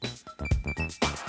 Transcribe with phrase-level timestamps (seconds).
[0.00, 1.23] どどどど。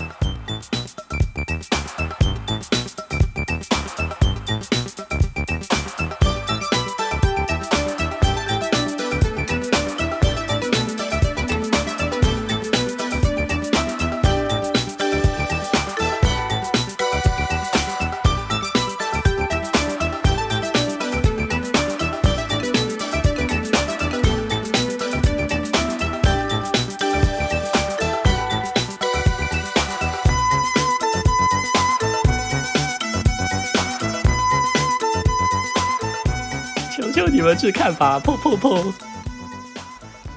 [37.57, 38.19] 去看法！
[38.19, 38.93] 砰砰砰！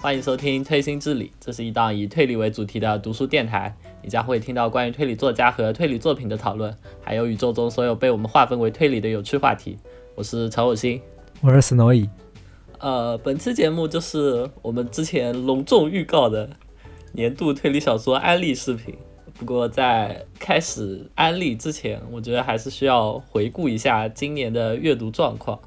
[0.00, 3.74] 欢迎收听《推心置理》，这是一档以推理为主题的读书电台。
[4.02, 9.76] 你将会听到关于推理作家和推理作品的讨论，还有宇宙中所有被我们划分为推理的有趣话题。
[10.14, 11.00] 我是陈偶星，
[11.40, 12.08] 我是 Snowy。
[12.78, 16.48] 呃，本期节目就是我们之前隆重预告的
[17.12, 18.96] 年度推理小说安利视频。
[19.34, 25.58] 不过在开始安利之前，我觉得还是需要回顾一下今年的阅读状况，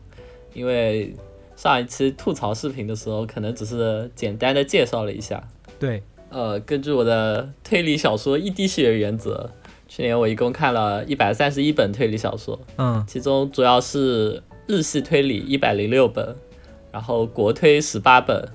[0.54, 1.14] 因为
[1.62, 5.48] 上一期吐槽视频的时候，可能只是简单的介绍了一下。
[5.78, 9.48] 对，呃，根据我的推理小说一滴血原则，
[9.88, 16.36] 去年我一共看了一百三十一本推理小说，嗯，其中主要是日系推理一百零六本，
[16.92, 18.50] 然后国推十八本，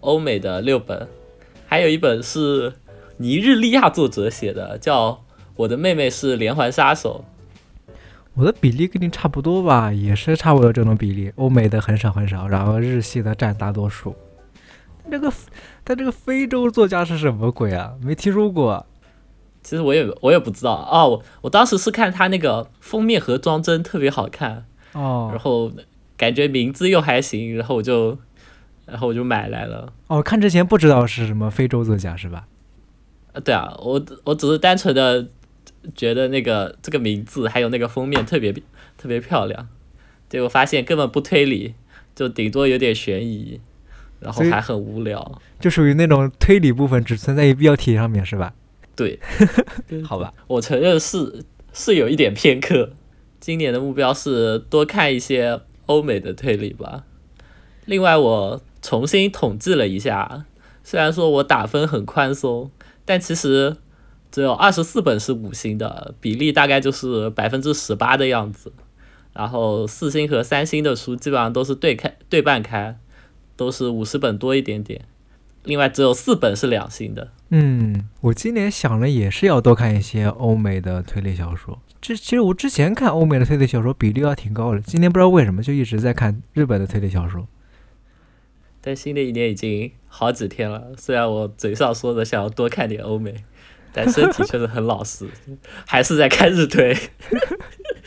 [0.00, 1.06] 欧美的六本，
[1.66, 2.72] 还有一本是
[3.18, 5.12] 尼日利亚作者写的，叫
[5.54, 7.26] 《我的妹妹是连环杀手
[8.38, 11.32] 我的比例跟你差不多吧，也是差不多这种比例。
[11.34, 14.14] 欧美的很少很少，然后日系的占大多数。
[15.10, 15.32] 这个
[15.84, 17.94] 他这个非洲作家是什么鬼啊？
[18.00, 18.74] 没听说过。》。
[19.60, 25.72] 其实我也我也不知道啊，我我当时是看他那个封面和装帧特别好看，然哦后
[26.16, 28.16] 感觉名字又还行，然后我就
[28.86, 29.92] 然后我就买来了。
[30.06, 32.46] 哦，看之前不知道是什么非洲作家是吧？
[33.32, 35.26] 啊，对啊，我我只是单纯的
[35.94, 38.52] 觉得那个这个名字还有那个封面特别
[38.96, 39.68] 特别漂亮，
[40.28, 41.74] 结果发现根本不推理，
[42.14, 43.60] 就顶多有点悬疑，
[44.20, 45.40] 然后还很无聊。
[45.60, 48.54] 就属于那种推理部分只存在于标题上面是吧？
[48.96, 49.18] 对，
[50.04, 52.90] 好吧，我承认是是有一点偏科。
[53.38, 57.04] 今年的目标是多看一些欧美的推理吧。
[57.84, 60.44] 另外，我重新统计了一下，
[60.82, 62.70] 虽然说我打分很宽松，
[63.04, 63.76] 但其实
[64.38, 68.72] 只有二十四本是五星的，比例大概就是百分之十八的样子。
[69.32, 72.96] 然后四星和三星的书基本上都是对开对半开，
[73.56, 75.00] 都是五十本多一点点。
[75.64, 77.32] 另外只有四本是两星的。
[77.48, 81.80] 嗯，我今年想了也是要多看一些欧美的推理小说。
[82.00, 87.48] 这其实我之前看欧美的推理小说比例还挺高的，今年不知道为什么就一直在看日本的推理小说。
[88.80, 93.34] 但新的一年已经好几天了，虽然我嘴上说着想要多看点欧美，
[93.98, 95.26] 但身体确实很老实，
[95.84, 96.96] 还是在看日推。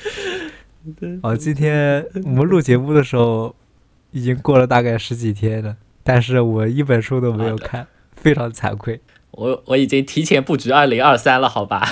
[1.21, 3.53] 哦，今天我们录节目的时候
[4.11, 7.85] 已经过了大概十几天了，但是我一本书都没有看，
[8.15, 9.01] 非常惭愧。
[9.31, 11.85] 我我已经提前布局二零二三了，好吧？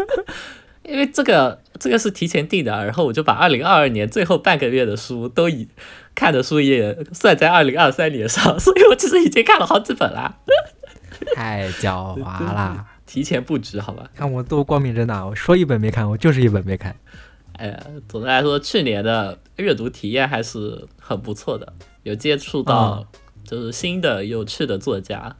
[0.84, 5.68] 因为这个这个是提前定的，然后我就把二零二二年最后半个月的书都已
[6.14, 10.36] 看的书也算在二零二三年上，所以我其实已经看了好几本啦。
[11.34, 12.86] 太狡猾啦！
[13.06, 14.10] 提前布局，好吧？
[14.14, 16.94] 看我多光明正大，我说一本没看，我就是一本没看。
[17.52, 21.72] 哎呀，总的来说，去年的阅读体验还是很不错的，
[22.02, 23.06] 有接触到
[23.44, 25.34] 就是新的有趣的作家，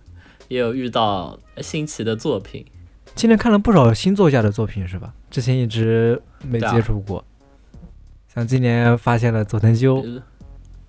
[0.49, 2.65] 也有遇到新奇的作品。
[3.15, 5.13] 今年看了不少新作家的作品是吧？
[5.31, 7.23] 之前一直没接触过，
[8.33, 10.05] 像今年发现了佐藤修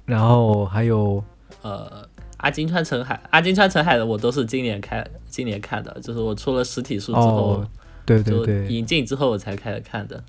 [0.06, 1.22] 然后还有
[1.62, 7.68] 呃，阿金川澄海，阿金川澄海的我都是今年开今年看的，就是我出了实体书之后，哦，
[8.06, 10.24] 对对就对，引进之后我才开始看的。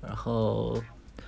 [0.00, 0.76] 然后《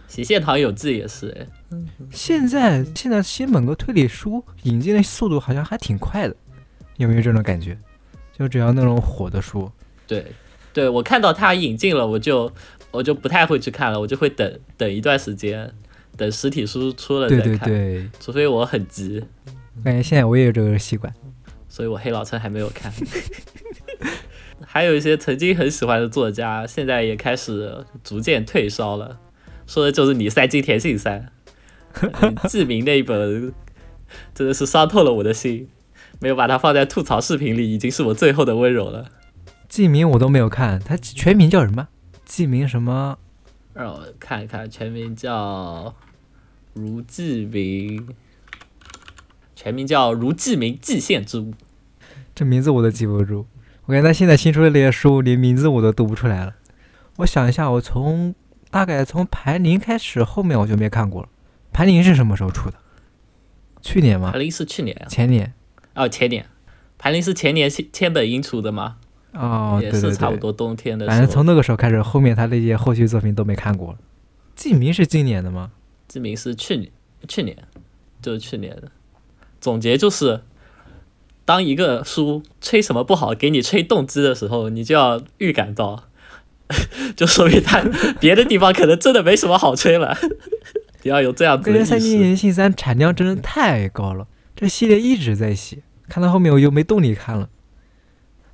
[0.06, 1.28] 喜线堂有志》也是，
[1.71, 1.77] 哎，
[2.12, 6.37] 现在现在新本格推理书引进的速度好像还挺快的，
[6.97, 7.77] 有没有这种感觉？
[8.38, 9.71] 就只要那种火的书，
[10.07, 10.27] 对，
[10.74, 12.53] 对我看到它引进了，我就
[12.91, 15.72] 我就不太会去看了，我就会等等一段时间，
[16.18, 19.24] 等实体书出了再对看，对对，除非我很急，
[19.84, 21.13] 感觉现在我也有这个习惯。
[21.69, 22.93] 所以我黑老陈还没有看。
[24.65, 29.19] 还有一些曾经很喜欢的作家，现在也开始逐渐退烧了，
[29.67, 31.31] 说的就是你三金田信三，
[32.01, 33.53] 你志明那一本
[34.34, 35.69] 真的是伤透了我的心，
[36.21, 39.11] 没有把它放在吐槽视频里，已经是我最后的温柔了。
[39.69, 41.89] 记名我都没有看，他全名叫什么？
[42.25, 43.19] 记名什么？
[43.75, 45.95] 让我看一看，全名叫
[46.73, 48.09] 如记明，
[49.56, 51.53] 全名叫如记名蓟县之物。
[52.32, 53.47] 这名字我都记不住。
[53.86, 56.54] 我感觉他现在新出的那些书，连名字我都读不出来了。
[57.16, 58.34] 我想一下，我从
[58.70, 61.28] 大概从盘宁开始，后面我就没看过了。
[61.72, 62.76] 盘宁是什么时候出的？
[63.80, 64.41] 去年吗盘？
[64.41, 65.54] 林是去年啊，前年？
[65.94, 66.44] 哦前年，
[66.98, 68.97] 盘林是前年千千本樱出的吗？
[69.32, 71.30] 哦，对对，是差不多冬天的时候反正。
[71.30, 73.98] 从那个时候开始，后面他那些后续作品都没看过了。
[74.54, 75.70] 记名是今年的吗？
[76.08, 76.91] 记名是去年，
[77.28, 77.56] 去年
[78.20, 78.91] 就是去年的。
[79.66, 80.42] 总结就是，
[81.45, 86.04] 当一个书吹什么不好，给你吹动机的时候，你就要预感到，
[87.16, 87.83] 就说明它
[88.21, 90.16] 别的地方可能真的没什么好吹了。
[91.03, 92.24] 你要有这样子的意感觉三年识。
[92.24, 95.78] 言信三产量真的太高了，这系列一直在写，
[96.09, 97.48] 看到后面我又没动力看了，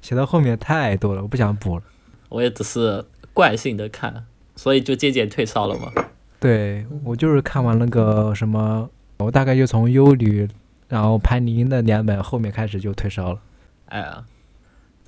[0.00, 1.82] 写到后面太多了，我不想补了。
[2.30, 3.04] 我也只是
[3.34, 4.24] 惯性的看，
[4.56, 5.92] 所以就渐渐退烧了嘛。
[6.40, 8.88] 对我就是看完那个什么，
[9.18, 10.48] 我大概就从忧虑，
[10.92, 13.40] 然后潘尼的两本后面开始就退烧了。
[13.86, 14.24] 哎呀，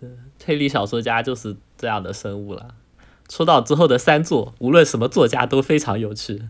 [0.00, 0.08] 对，
[0.38, 2.68] 推理小说家就是这样的生物了。
[3.28, 6.40] 出道之后的三作，无论什么作家都非常有趣，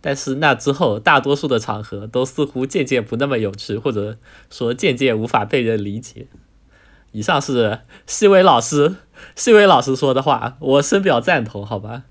[0.00, 4.18] 但是那之后大多数的场合都似乎渐渐不那么有趣，或者
[4.50, 6.28] 说渐渐无法被人理解。
[7.10, 8.94] 以上是西伟老师，
[9.34, 12.04] 西伟老师说的话，我深表赞同，好吧？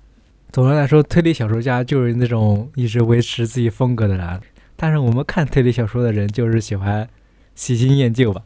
[0.52, 4.40] 总的来说，推理小说家就是那种一直维持自己风格的人，
[4.76, 7.08] 但是我们看推理小说的人就是喜欢
[7.54, 8.42] 喜新厌旧吧。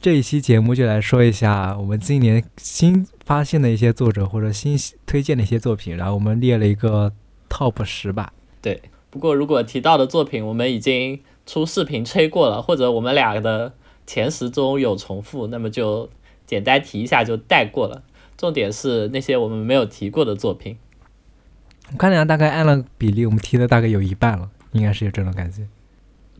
[0.00, 4.76] 这一期节目就来说一下我们今年新发现的一些作者或者新
[5.06, 7.10] 推荐的一些作品，然后我们列了一个
[7.48, 8.32] top 十吧。
[8.60, 13.72] 对，不过如果提到的作品我们已经出视频吹过了，或者我们俩的
[14.06, 16.10] 前十中有重复，那么就
[16.46, 18.02] 简单提一下就带过了。
[18.36, 20.76] 重点是那些我们没有提过的作品。
[21.92, 25.66] 我看了下，大概按了比例，我们提的大概有一半了，应该是有这种感觉。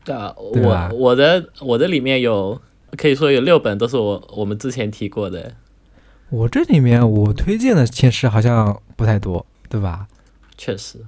[0.03, 2.61] 对啊，对我我的我的里面有
[2.95, 5.51] 可以说有六本都是我我们之前提过的。
[6.29, 10.07] 我这里面我推荐的其实好像不太多，对吧？
[10.57, 10.99] 确实，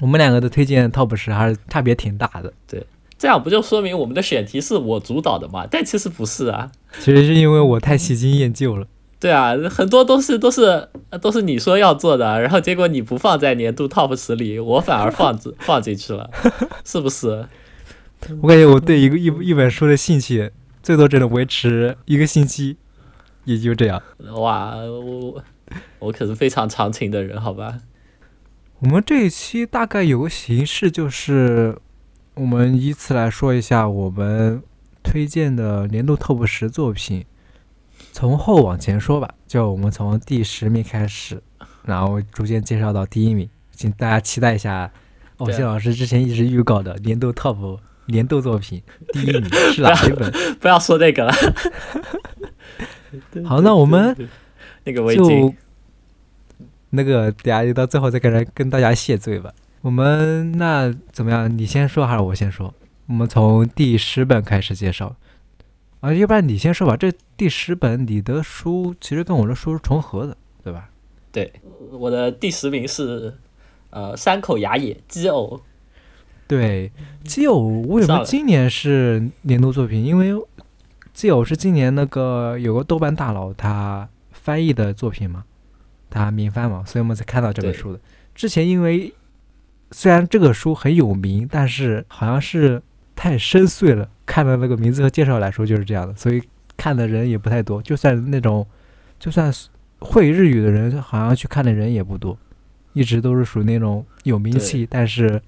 [0.00, 2.52] 我们两个的推荐 top 十还是差别挺大的。
[2.66, 2.86] 对
[3.18, 5.66] 这样不就说明我们的选题是我主导的嘛？
[5.70, 6.70] 但其实不是啊。
[6.98, 8.86] 其实是因为我太喜新厌旧了。
[9.22, 10.88] 对啊，很多东西都是
[11.20, 16.28] 都是你说要做的，然后结果你不放在年度 top 十里，我反而放放进去了，
[16.84, 17.46] 是不是？
[18.40, 20.50] 我感觉我对一个一一本书的兴趣，
[20.82, 22.76] 最多只能维持一个星期，
[23.44, 24.02] 也就这样。
[24.34, 25.40] 哇，我
[26.00, 27.78] 我可是非常长情的人，好吧？
[28.80, 31.78] 我们这一期大概有个形式，就是
[32.34, 34.60] 我们依次来说一下我们
[35.04, 37.24] 推荐的年度 top 十作品，
[38.12, 41.42] 从后往前说吧，就我们从第十名开始，
[41.84, 44.92] 然后逐渐介绍到第一名，请大家期待一下
[45.38, 48.82] 偶像老师之前一直预告的年度 top 年度作品
[49.12, 50.30] 第一名是哪一本？
[50.60, 51.32] 不要说那个了。
[53.44, 54.14] 好，那我们
[54.84, 55.54] 那个围就巾，
[56.90, 59.52] 那个等下就到最后再跟人跟大家谢罪吧。
[59.80, 61.58] 我们那怎么样？
[61.58, 62.74] 你先说还是我先说？
[63.06, 65.16] 我们从第十本开始介绍，
[66.02, 66.96] 啊，要不然你先说吧。
[66.96, 70.90] 这第十本你的书其实跟我的书是重合的，对吧？
[71.30, 71.50] 对，
[71.92, 73.32] 我的第十名是
[73.90, 75.60] 呃山口雅也基偶，
[76.48, 76.90] 对，
[77.24, 80.04] 基友为什么今年是年度作品？
[80.04, 80.34] 因为
[81.14, 85.44] 基友是今年那个有个豆瓣大佬他翻译的作品嘛，
[86.10, 88.00] 他民翻嘛，所以我们才看到这本书的。
[88.34, 89.14] 之前因为
[89.92, 92.82] 虽然这个书很有名，但是好像是
[93.14, 96.42] 太深邃了，看的那个名字和介绍来说就是这样的，所以
[96.76, 97.80] 看的人也不太多。
[97.82, 98.66] 就算那种
[99.18, 99.68] 就算是
[100.00, 102.36] 会日语的人，好像去看的人也不多，
[102.92, 105.40] 一直都是属于那种有名气，但是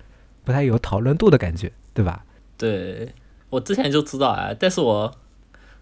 [0.44, 2.24] 不太有讨论度的感觉，对吧？
[2.56, 3.12] 对
[3.50, 5.12] 我之前就知道啊，但是我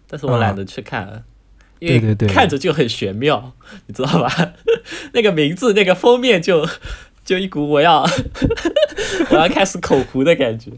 [0.07, 1.23] 但是我啊懒得去看，
[1.79, 3.53] 因对对对为看着就很玄妙，
[3.85, 4.53] 你知道吧？
[5.13, 6.67] 那个名字那个封面就
[7.23, 8.03] 就一股我要
[9.29, 10.71] 我要开始口胡的感觉。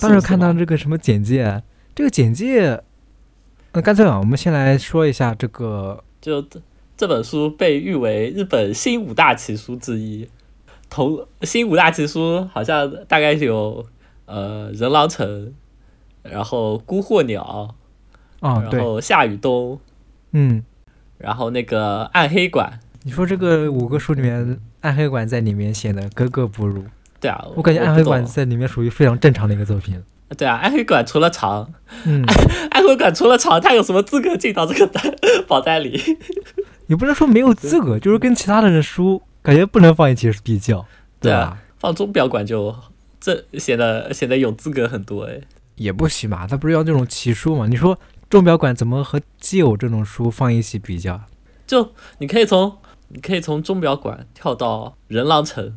[0.00, 1.62] 当时看到这个什么简介，
[1.94, 2.82] 这个简介，
[3.72, 6.60] 那干脆啊，我们先来说一下这个，就这
[6.96, 10.28] 这本书被誉为日本新五大奇书之一。
[10.88, 13.84] 同新五大奇书好像大概有
[14.24, 15.52] 呃人狼城，
[16.22, 17.74] 然后孤惑鸟，
[18.40, 19.78] 哦，对，然后夏雨冬，
[20.30, 20.62] 嗯，
[21.18, 22.78] 然后那个暗黑馆。
[23.02, 26.84] 你说这个五个书里面，暗黑馆在里面显得格格不入，
[27.26, 30.00] 对啊，我感觉暗黑不懂馆在里面属于非常正常的一个作品，
[30.38, 31.68] 对啊，暗黑 馆除了长，
[32.04, 32.24] 嗯，
[32.70, 35.02] 暗黑馆除了长，他有什么资格进到这个单
[35.48, 36.00] 榜单里？
[36.86, 40.86] 也不能说没有资格，就是跟其他的人书感觉不能放一起比较，
[41.18, 41.58] 对啊吧？
[41.78, 42.72] 放钟表馆就
[43.20, 45.40] 这显得显得有资格很多哎。
[45.74, 47.66] 也不行吧，他不是要那种奇书嘛？
[47.66, 47.98] 你说
[48.30, 51.20] 钟表馆怎么和基友这种书放一起比较？
[51.66, 52.78] 就你可以从
[53.08, 55.76] 你可以从钟表馆跳到人狼城，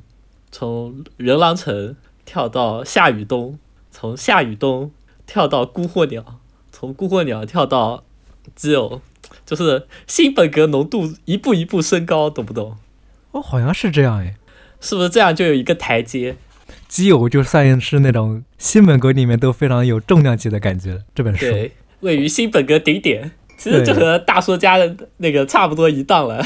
[0.51, 3.59] 从人狼城跳到夏雨冬，
[3.91, 4.91] 从夏雨冬
[5.25, 6.39] 跳到孤惑鸟，
[6.71, 8.03] 从孤惑鸟跳到
[8.55, 9.01] 基友，
[9.45, 12.77] 就是新本格浓度一步一步升高，懂不懂？
[13.31, 14.35] 哦，好像是这样哎。
[14.81, 16.37] 是不是这样就有一个台阶？
[16.87, 21.03] 基友就算是那种新本格里面都非常有重量级的感觉。
[21.13, 26.43] 这本书对，位于新本格顶点，其实就和大说家的那个差不多一档了。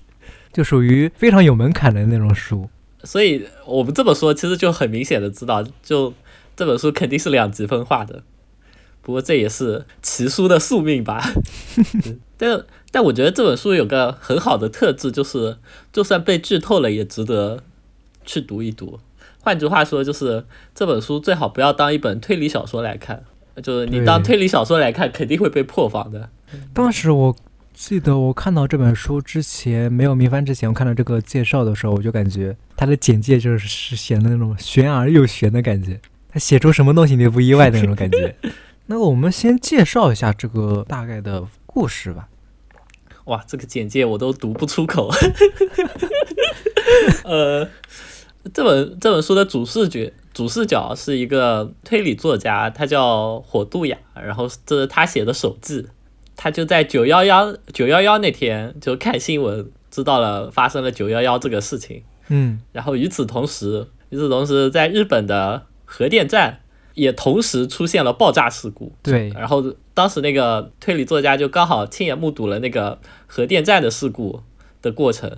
[0.52, 2.70] 就属于非常有门槛的那种书。
[3.04, 6.12] 所以我们这么说，其实就很明显的知道，就
[6.56, 8.22] 这本书肯定是两极分化的。
[9.02, 11.20] 不过这也是奇书的宿命吧。
[12.38, 15.56] 但但我觉得这本书有个很好的特质，就是
[15.92, 17.62] 就算被剧透了，也值得
[18.24, 19.00] 去读一读。
[19.40, 20.44] 换句话说，就是
[20.74, 23.24] 这本书最好不要当一本推理小说来看，
[23.60, 26.28] 就是你当推理小说来看，肯定会被破防的。
[26.72, 27.34] 当时我
[27.74, 38.34] 记得我看到这本书之前，没有明翻之前，我看到这个介绍的时候，我就感觉它的简介就是显得那种悬而又悬的感觉，他写出什么东西你都不意外的那种感觉。
[38.86, 42.28] 那我们先介绍一下这个大概的故事吧。
[43.24, 45.10] 哇，这个简介我都读不出口。
[47.24, 47.68] 呃。
[48.52, 55.86] 这本这本书的主视觉主视角是一个推理作家，他叫火杜雅，然后这是他写的手记。
[56.42, 62.02] 他就在九幺幺九幺幺那天就看新闻，知道了发生了九幺幺这个事情。
[62.26, 66.58] 嗯，然后与此同时，与此同时，在日本的核电站
[66.94, 68.90] 也同时出现了爆炸事故。
[69.04, 74.42] 对，然后当时那个推理作家就刚好亲眼目睹了那个核电站的事故
[74.82, 75.30] 的过程。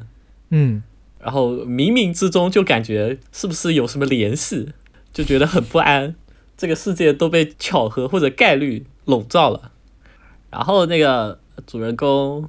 [0.48, 0.82] 嗯。
[1.20, 4.72] 然后冥冥之中就感觉是不是有什么联系，
[5.12, 6.14] 就觉得很不安。
[6.56, 9.72] 这个世界都被巧合或者概率笼罩了。
[10.54, 12.48] 然后那个主人公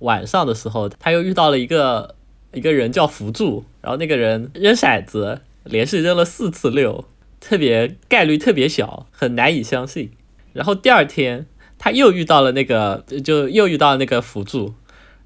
[0.00, 2.16] 晚上的时候，他又遇到了一个
[2.52, 7.04] 一个人叫福柱，然后那个人扔骰子，连续扔了四次六，
[7.38, 10.10] 特别概率特别小，很难以相信。
[10.52, 11.46] 然后第二天
[11.78, 14.74] 他又遇到了那个，就又遇到那个辅助，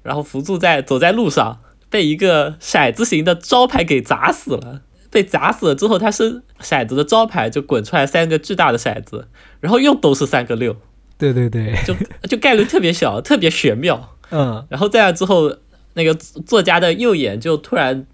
[0.03, 1.59] 然后辅助在走在路上。
[1.89, 4.81] 被一个骰子型的招牌给砸死了。
[5.09, 9.27] 被砸死了之后，他是骰子的招牌就滚出来三个巨大的骰子，
[9.59, 10.77] 然后又都是三个六。
[11.21, 11.95] 对对对， 就
[12.27, 14.17] 就概率特别小，特别玄妙。
[14.31, 15.55] 嗯，然后在那之后，
[15.93, 18.05] 那个作家的右眼就突然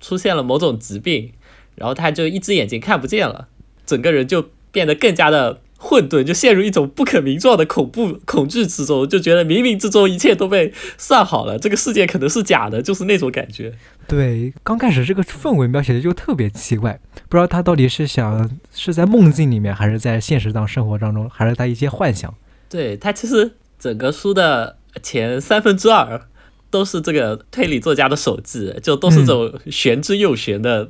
[0.00, 1.32] 出现了某种疾病，
[1.74, 3.48] 然后他就一只眼睛看不见了，
[3.84, 5.60] 整个人就变得更加的。
[5.84, 13.72] 混沌就陷入一种不可名状的恐怖恐惧之中，就觉得冥冥之中一切都被算好了，这个世界可能是假的，就是那种感觉。
[14.06, 22.32] 对，刚开始这个氛围描写的就特别奇怪，不知道他到底是想是在梦境里面，还是在现实当生活当中，还是他一些幻想。
[22.72, 26.26] 对他其实整个书的前三分之二
[26.70, 30.88] 都是这个推理作家的手记，就都是这种玄之又玄的。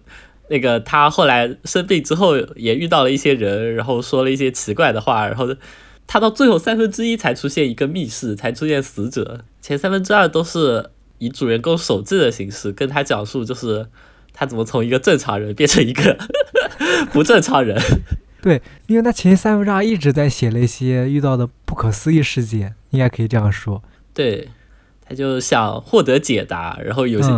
[0.49, 5.49] 那个他后来生病之后也遇到了一些人，然后说了一些奇怪的话，然后
[6.07, 9.45] 他到最后三分之一才出现一个密室，才出现死者。
[9.61, 13.89] 前三分之二都是以主人公手记的形式跟他讲述，就是
[14.33, 16.17] 他怎么从一个正常人变成一个
[17.13, 17.81] 不正常人。
[18.43, 23.83] 对，因为他前三分之二一直在写那些遇到的不可思议事件，应该可以这样说。
[24.13, 24.51] 对，
[25.09, 27.31] 他就想获得解答，然后有些。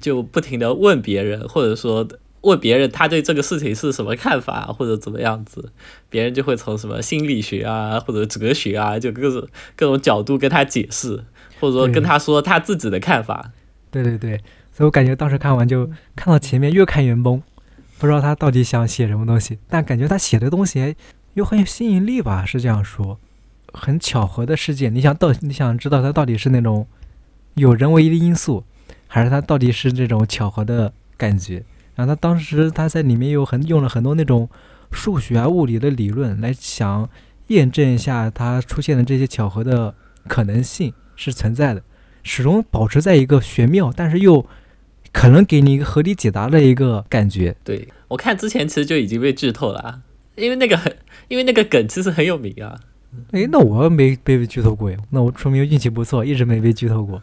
[0.00, 2.06] 就不停的问别人，或者说
[2.42, 5.72] 问别人他对这个事情是什么看法，或者怎么样子，
[6.08, 11.24] 别人就会从什么心理学啊，或者哲学啊，就各种各种角度跟他解释，
[11.58, 13.50] 或者说跟他说他自己的看法。
[13.90, 14.38] 对对对，
[14.72, 15.84] 所以我感觉当时看完就
[16.14, 17.42] 看到前面越看越懵，
[18.00, 20.96] 不知道他到底想写什么东西，但感觉他写的东西
[21.34, 23.20] 又很有吸引力吧，是这样说，
[23.72, 26.86] 很巧合的事件，你想到你想知道他到底是那种
[27.54, 28.64] 有人为的因素。
[29.12, 31.64] 还是他到底是这种巧合的感觉？
[31.96, 34.48] 然后他当时他在里面有很用了很多那种
[34.92, 37.10] 数学啊、物理的理论来想
[37.48, 39.92] 验证一下他出现的这些巧合的
[40.28, 41.82] 可能性是存在的，
[42.22, 44.46] 始终保持在一个玄妙，但是又
[45.12, 47.56] 可能给你一个合理解答的一个感觉。
[47.64, 50.00] 对我看之前其实就已经被剧透了，
[50.36, 50.96] 因为那个很
[51.28, 52.78] 因为那个梗其实很有名啊。
[53.32, 57.20] 诶，那我没被剧透过呀，那我说明运气不错，一直没被剧透过。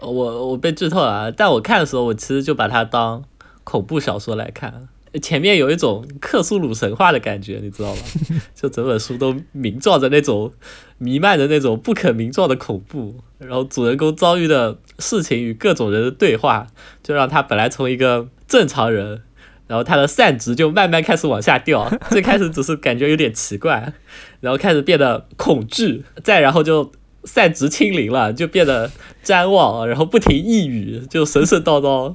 [0.00, 3.22] 我我被剧透了，但我看的时候，我其实就把它当
[3.64, 4.88] 恐怖小说来看。
[5.22, 8.00] 前面有一种克苏鲁神话的感觉，你知道吗？
[8.54, 10.52] 就整本书都名状着那种
[10.98, 13.16] 弥漫着那种不可名状的恐怖。
[13.38, 16.66] 然后主人公遭遇的事情与各种人的对话，
[17.02, 19.22] 就让他本来从一个正常人
[19.68, 21.88] 然后他的善值就慢慢开始往下掉。
[22.10, 23.92] 最开始只是感觉有点奇怪，
[24.40, 26.90] 然后开始变得恐惧，再然后就
[27.24, 28.90] 善值清零了，就变得
[29.22, 32.14] 瞻望，然后不停抑郁，就神神叨叨，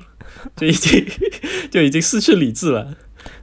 [0.56, 1.06] 就已经
[1.70, 2.96] 就已经失去理智了。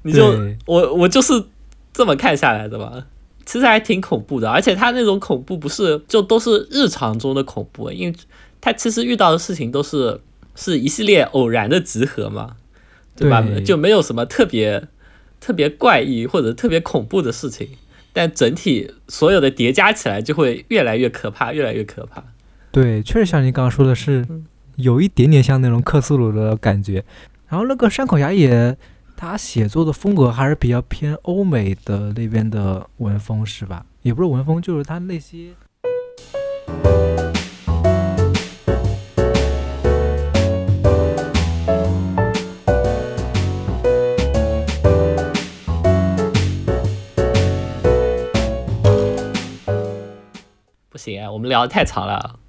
[0.02, 1.44] 你就我我就是
[1.92, 3.04] 这么看下来的嘛。
[3.44, 8.14] 其实还挺恐怖的，而且他那种恐怖不是就都是日常中的恐怖，因为
[8.60, 10.20] 他其实遇到的事情都是
[10.54, 12.56] 是一系列偶然的集合嘛，
[13.16, 13.40] 对吧？
[13.40, 14.88] 对就没有什么特别
[15.40, 17.68] 特别怪异或者特别恐怖的事情，
[18.12, 22.22] 但整体所有的叠加起来就会越来越可怕，越来越可怕。
[22.70, 24.26] 对，确实像你刚刚说的是，
[24.76, 27.04] 有一点点像那种克苏鲁的感觉。
[27.48, 28.76] 然后那个山口雅也，
[29.22, 33.84] 他写作的风格还是比较偏欧美的那边的文风，是吧？
[34.00, 35.50] 也不是文风，就是他那些。
[50.88, 52.40] 不行啊，我们聊的太长了，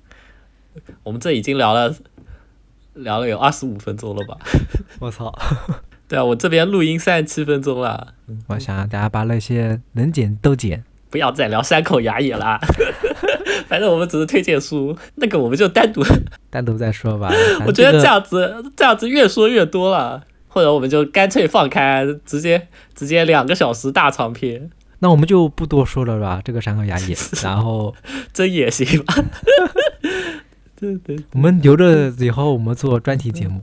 [1.04, 1.94] 我们这已经聊了
[2.94, 4.38] 聊了有二十五分钟了吧？
[5.02, 5.38] 我操！
[6.12, 8.16] 对啊，我这边录音三十七分钟了，
[8.48, 10.84] 我想让大家把那些能剪都剪。
[11.10, 12.60] 不要再聊山口雅也啦。
[13.70, 16.04] 反正我们只是推荐书，那个我们就单独。
[16.52, 17.32] 单独再说吧。
[17.66, 26.42] 我觉得这这个样子这样子越说越多了，或者我们就干脆放开，直接直接两个小时大长篇，那我们就不多说了吧。
[26.44, 27.96] 这个山口雅也，然后
[28.34, 29.16] 真也行吧？
[30.78, 33.62] 对对，我们留着以后我们做专题节目，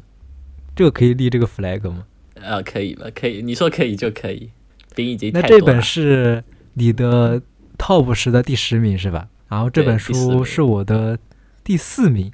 [0.75, 2.05] 这个可以立这个 flag 吗？
[2.43, 4.51] 呃，可以了，可以，你说可以就可以。
[4.95, 6.43] 饼已经那这本是
[6.75, 7.41] 你的
[7.77, 9.29] top 十的第十名是吧？
[9.49, 11.19] 然后这本书是我的
[11.63, 12.33] 第四名，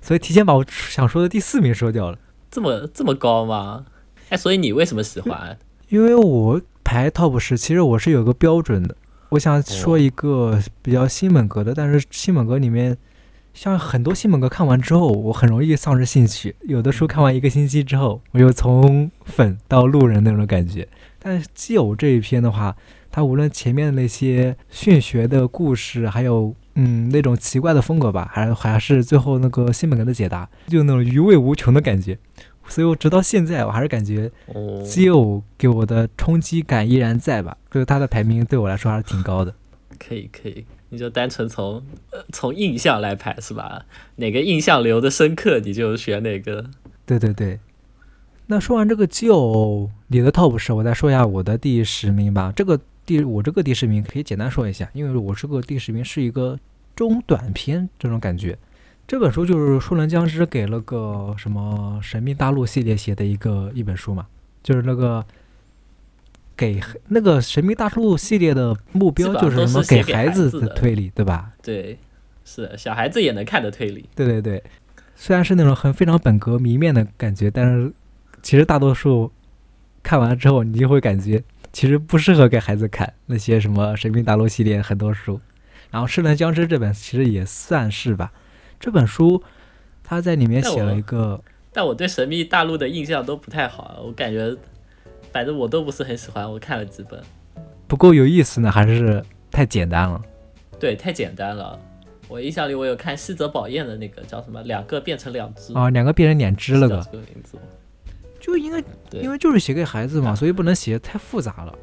[0.00, 2.18] 所以提前把我想说的第四名说掉了。
[2.50, 3.86] 这么这么高吗？
[4.30, 5.58] 哎，所以你为什么喜欢？
[5.88, 8.96] 因为我排 top 十，其实我是有个标准的。
[9.28, 12.96] 我想说一个比较新本格的，但是新本格里面，
[13.56, 16.54] 像很多新本格看完之后，我很容易丧失兴趣。
[16.68, 20.86] 有的书看完一个星期之后，我又从粉到路人那种感觉。
[21.18, 22.76] 但是基友这一篇的话，
[23.10, 32.18] 它无论前面的那些玄学的故事，还有嗯那种奇怪的风格吧，还还是最后那个新本格的解答，就那种余味无穷的感觉。
[32.68, 34.30] 所以我直到现在，我还是感觉，
[34.84, 37.56] 基友给我的冲击感依然在吧？
[37.70, 39.54] 就是它的排名对我来说还是挺高的。
[39.98, 43.84] 可以可以，你就单纯从呃从印象来排是吧？
[44.16, 46.70] 哪个印象留的深刻，你就选哪个。
[47.04, 47.58] 对对对。
[48.46, 52.52] 那说完这个基友你的 top 十，我再说一下我的第十名吧。
[52.54, 56.58] 这个第我这个第十名可以简单说一下，因为我这个第十名是一个
[56.94, 58.56] 中短篇这种感觉。
[59.06, 64.26] 这本书就是书人僵尸给了个什么神秘大陆系列写的一个一本书嘛，
[64.62, 65.24] 就是那个
[66.56, 71.52] 给那个神秘大陆系列的目标就是什么给孩子的的推理，对吧？
[71.62, 71.98] 对，
[72.44, 74.08] 是小孩子也能看的推理。
[74.14, 74.62] 对对对，
[75.14, 77.92] 虽然是那种很非常本格迷面的感觉，但是
[78.42, 79.30] 其实大多数
[80.02, 81.42] 看完之后，你就会感觉
[81.72, 85.40] 其实不适合给孩子看那些什么《神秘大陆》系列很多书。
[85.90, 88.32] 然后《世人僵尸》这本其实也算是吧，
[88.80, 89.42] 这本书
[90.02, 91.42] 他在里面写了一个，
[91.72, 94.56] 但我对神秘大陆的印象都不太好，我感觉
[95.36, 96.50] 反正我都不是很喜欢。
[96.50, 97.22] 我看了几本，
[97.86, 100.18] 不够有意思呢，还是太简单了。
[100.80, 101.78] 对，太简单了。
[102.26, 107.58] 我印象里我有看西泽宝彦的那个叫什么，两个变成两只，啊，两个变成两只了是叫个，这个名字。
[108.40, 111.74] 就应该对因为就是写给孩子嘛，所以不能写太复杂了，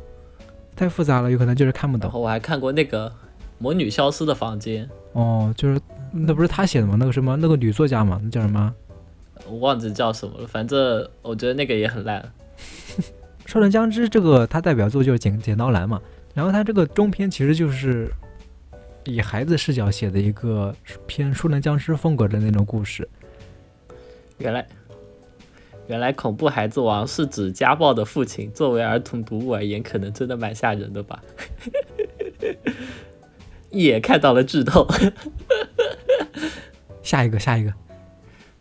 [0.75, 2.07] 太复杂了有可能就是看不懂。
[2.07, 3.07] 然后我还看过那个
[3.59, 5.79] 《魔女消失的房间》，哦，就是
[6.11, 6.95] 那不是他写的吗？
[6.99, 8.73] 那个什么那个女作家嘛，那叫什么？
[9.47, 12.19] 我忘记叫什么了，反正我觉得那个也很烂。
[13.45, 16.01] 《少年将之》这个它代表作就是剪剪刀男嘛，
[16.33, 18.11] 然后它这个中篇其实就是
[19.05, 20.75] 以孩子视角写的一个
[21.05, 23.07] 偏舒人僵尸风格的那种故事。
[24.37, 24.67] 原来，
[25.87, 28.51] 原来恐怖孩子王是指家暴的父亲。
[28.51, 31.21] 作为儿童读物而言，可能真的蛮吓人的吧。
[33.69, 34.87] 一眼看到了剧透。
[37.01, 37.73] 下一个，下一个，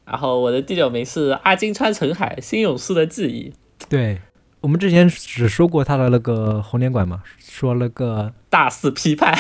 [0.05, 3.51] 然后我的第九名是阿金川澄海《新勇士的记忆》，
[3.89, 4.21] 对
[4.63, 9.37] 我们之前只说过他的那个红莲馆嘛，说那个大肆批判。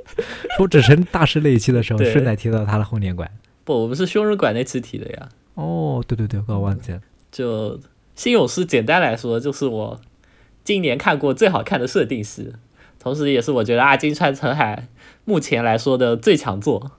[0.56, 3.30] 说只成大师那一期的时候，顺带提到他的红莲馆。
[3.64, 5.28] 不，我们是凶人馆那期提的呀。
[5.54, 7.00] 哦，对对对，我忘记了。
[7.32, 7.80] 就
[8.14, 10.00] 新勇士，简单来说就是我
[10.64, 12.52] 今年看过最好看的设定系，
[12.98, 14.88] 同时也是我觉得阿金川澄海
[15.24, 16.92] 目前来说的最强作。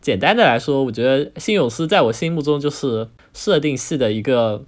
[0.00, 4.64] 简单的来说，我觉得新勇士在我心目中就是设定系的一个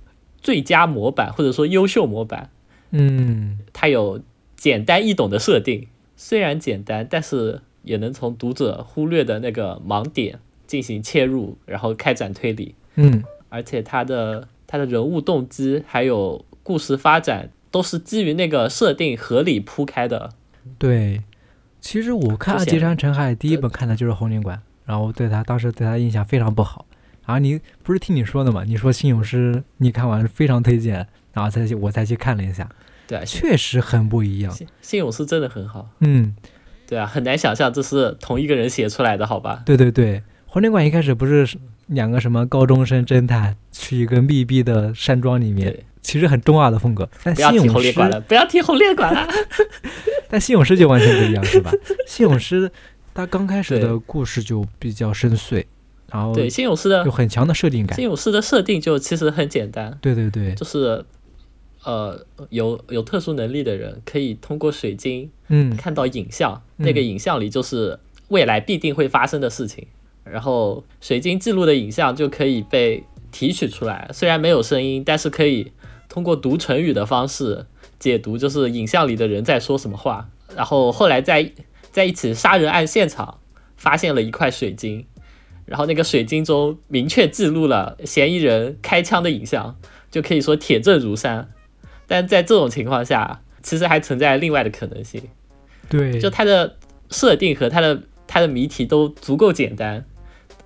[0.46, 2.50] 最佳模板或者说优秀模板，
[2.92, 4.20] 嗯，它有
[4.54, 12.76] 简单易懂的设定，虽然简单，但是也能从读者忽略的那个盲点进行切入，然后开展推理。
[12.94, 20.30] 嗯，而且它的它的人物动机还有故事发展都是基于那个设定合理铺开的。
[20.78, 21.24] 对。
[21.80, 26.86] 其实我看《之前极山陈海》第一本看的就是《红领馆》，然后对他当时对他印象非常不好。
[27.26, 28.62] 然后你不是听你说的吗？
[28.66, 32.68] 你说《新勇士》你看完非常推荐，然后才去我才去看了一下，
[33.06, 34.52] 对啊，确实很不一样。
[34.52, 35.88] 新新勇士真的很好。
[36.00, 36.34] 嗯，
[36.86, 39.62] 对啊，很难想象这是同一个人写出来的，好吧？
[39.66, 41.58] 对对对，《红灵馆》一开始不是
[41.88, 47.08] 两个什么高中生侦探去一个密闭的山庄里面，其实很中二的风格。
[47.24, 49.28] 但不要提新勇士红莲馆了，不要提红莲馆了。
[50.30, 51.72] 但新勇士就完全不一样，是吧？
[52.06, 52.70] 新勇士
[53.14, 55.64] 他刚开始的故事就比较深邃，
[56.16, 57.94] 然后对，新勇士的有很强的设定感。
[57.94, 58.04] 新。
[58.06, 61.04] 勇士的设定就其实很简单，对对对，就是
[61.84, 65.76] 呃有有特殊能力的人可以通过水晶嗯。
[65.76, 66.86] 看到影像，嗯。
[66.86, 67.98] 那个影像里就是
[68.28, 69.86] 未来必定会发生的事情，
[70.24, 75.70] 然后水晶记录的影像就可以被提取出来，虽然没有声音，但是可以
[76.08, 77.66] 通过读唇语的方式
[77.98, 80.30] 解读，就是影像里的人在说什么话。
[80.56, 81.52] 然后后来在
[81.92, 83.38] 在一起杀人案现场
[83.76, 85.04] 发现了一块水晶，
[85.66, 89.76] 然后那个水晶中明确记录了嫌疑人开枪的影像，
[90.10, 91.48] 就可以说铁证如山。
[92.06, 95.20] 但在这种情况下，其实还存在另外的可能性。
[95.88, 96.76] 对，就它的
[97.10, 100.04] 设定和它的它的谜题都足够简单，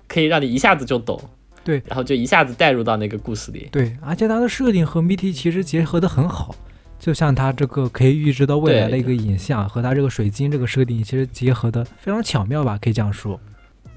[0.07, 1.19] 可以让你一下子就懂，
[1.63, 3.67] 对然后就一下子带入到那个故事里。
[3.71, 6.55] 对，而且它的设定和谜题其实结合的很好，
[6.99, 13.39] 就像它这个可以预知到未来的一个影像和它这个水晶这个设定其实结合的非常巧妙吧，可以这样说。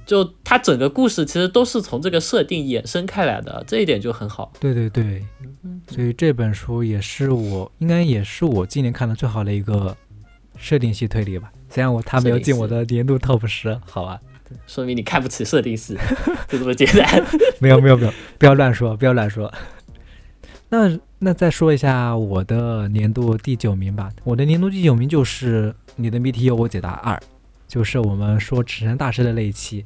[0.07, 4.53] 就它整个故事其实都是从这个设定衍生开来的，这一点就很好。
[4.61, 5.25] 对对对，
[5.89, 9.97] 所以这本书也是我应该也是我今年看的最好的一个
[10.57, 11.51] 设定系推理吧。
[11.69, 14.21] 虽然我它没有进我的年度 top 十，好吧？
[14.67, 15.97] 说明你看不起设定系，
[16.47, 17.25] 就 这么简单。
[17.59, 19.53] 没有没有没有，不要乱说，不要乱说。
[20.69, 24.11] 那那再说一下我的年度第九名吧。
[24.23, 27.17] 我的年度第九名就是《你的谜题由我解答二》，
[27.75, 29.85] 就是我们说纸神大师的那一期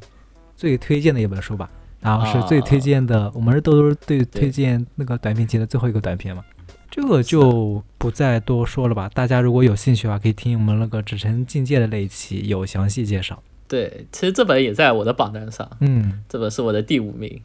[0.54, 1.70] 最推荐的一本书吧。
[2.00, 6.44] 然后是最推荐的，我们是都是对推荐那个短篇集的最后一个短篇嘛。
[6.90, 9.10] 这个就不再多说了吧。
[9.14, 13.42] 大家如果有兴趣的话，可以听我们那个纸城境界的那一期，有详细介绍。
[13.66, 17.40] 对，其实这本也在我的榜单上，嗯，这本是我的第五名。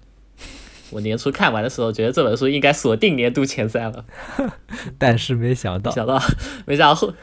[0.90, 4.06] 我年初看完的时候，觉得这本书应该锁定年度前三了，
[5.00, 6.22] 但是没想到没，想到，
[6.66, 7.14] 没想到后，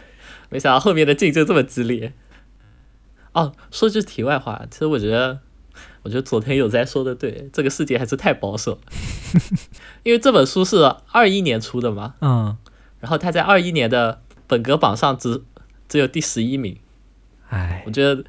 [0.48, 2.14] 没想到后面的竞争这么激烈。
[3.32, 5.38] 哦，说句题外话，其实我觉得，
[6.02, 8.80] 我觉得佐藤有哉说的对，这个世界还是太保守了，
[10.02, 10.76] 因为这本书是
[11.12, 12.56] 二一年出的嘛，嗯，
[13.00, 15.42] 然后他在二一年的本格榜上只
[15.88, 16.76] 只有第十一名，
[17.48, 18.24] 哎我，觉得，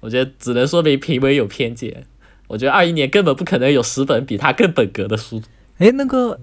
[0.00, 2.06] 我觉得只能说明评委有偏见。
[2.46, 5.42] 我觉得二一年根本不可能有十本比他更本格的书。
[5.78, 6.38] 哎，那个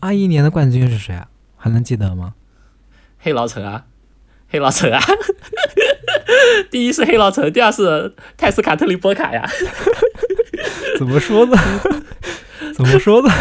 [0.00, 1.28] 二一年的冠军是谁啊？
[1.56, 2.34] 还能记得吗？
[3.18, 3.84] 黑牢城啊，
[4.52, 5.00] 黑老城啊，
[6.70, 9.48] 第一是黑老城，第二是泰斯卡特林波卡呀。
[10.98, 11.56] 怎么说呢？
[12.76, 13.32] 怎么说呢？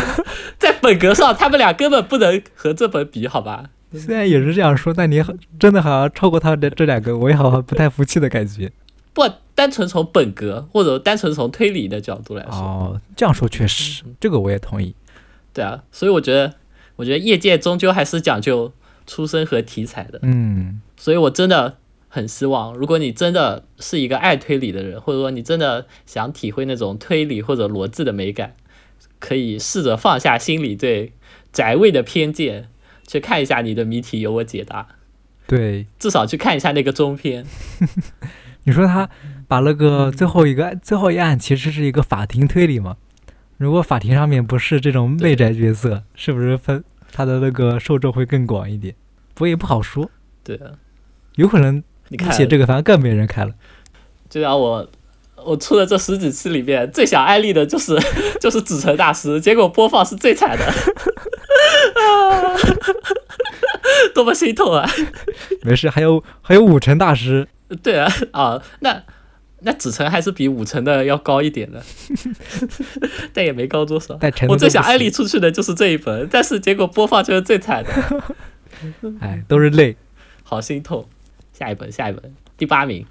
[0.57, 3.65] 在本格上，他们俩根本不能和这本比，好吧？
[3.93, 8.71] 虽然也是这样说，但你好真的好像超过他的这两个，我也好像不太服气的感觉。
[9.13, 14.95] 不单纯从本格或者单纯从推理的角度来说，哦，这样说确实，这个我也同意。
[15.53, 16.53] 对啊，所以我觉得，
[16.95, 18.71] 我觉得业界终究还是讲究
[19.05, 20.19] 出身和题材的。
[20.23, 28.55] 嗯，所以我真的很希望，如果你真的是一个爱推理的人，或者说你真的想体会那种推理或者逻辑的美感，
[29.19, 31.13] 可以试着放下心里对
[31.51, 32.69] 宅味的偏见，
[33.07, 34.87] 去看一下你的谜题由我解答，
[35.47, 37.45] 对，至少去看一下那个中篇。
[38.63, 39.09] 你说他
[39.47, 42.97] 把那个最后一个最后一案其实是一个法庭推理嘛？
[43.57, 48.95] 如果法庭上面不是这种媚宅角色，是不是分他的那个受众会更广一点？
[49.33, 50.09] 不过也不好说，
[50.43, 50.71] 对啊，
[51.35, 53.53] 有可能你看，写这个反而更没人看了。
[54.29, 54.87] 就像我。
[55.43, 57.97] 我出的这十几期里面，最想安利的就是
[58.39, 62.55] 就是纸城大师，结果播放是最惨的，啊，
[64.13, 64.87] 多么心痛啊！
[65.63, 67.47] 没事，还有还有武成大师，
[67.81, 69.01] 对啊，啊，那
[69.61, 71.83] 那纸城还是比五成的要高一点的，
[73.33, 74.17] 但也没高多少。
[74.19, 78.23] 但我最想安利出去的就是这一本，但是结果播放就是最惨的，
[79.21, 79.95] 哎，都是泪。
[80.43, 81.05] 好心痛。
[81.53, 83.05] 下一本，下一本，第八名，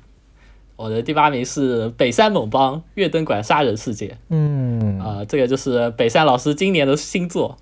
[0.75, 4.19] 我的第八名是北山猛邦月灯馆杀人事件。
[4.29, 7.57] 嗯，啊、这个就是北山老师今年的新作，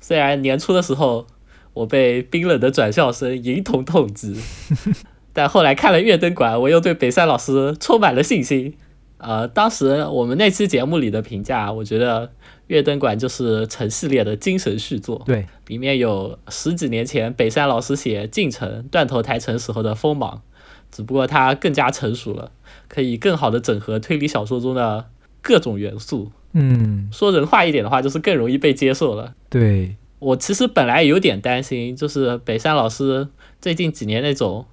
[0.00, 1.26] 虽然年初的时候
[1.72, 4.38] 我被冰冷的转校生迎头痛击，
[5.34, 8.74] 但后来看了《月灯馆》，我又对北山老师充满了信心。
[9.18, 12.26] 呃，当时我们那期节目里的评价，我觉得
[12.66, 20.42] 《月灯馆》就是成系列的精神续作，对，里面有十几年前北山老师写《进城》断头台城时候的锋芒，
[20.90, 22.50] 只不过它更加成熟了，
[22.86, 25.06] 可以更好的整合推理小说中的
[25.40, 26.30] 各种元素。
[26.52, 29.34] 嗯，说人话一点的话，就是更容易被接受了。
[29.48, 33.26] 对，我其实本来有点担心，就是北山老师
[33.60, 34.66] 最近几年那种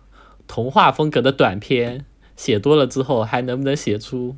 [0.52, 2.04] 童话风格的短篇
[2.36, 4.36] 写多了之后，还能不能写出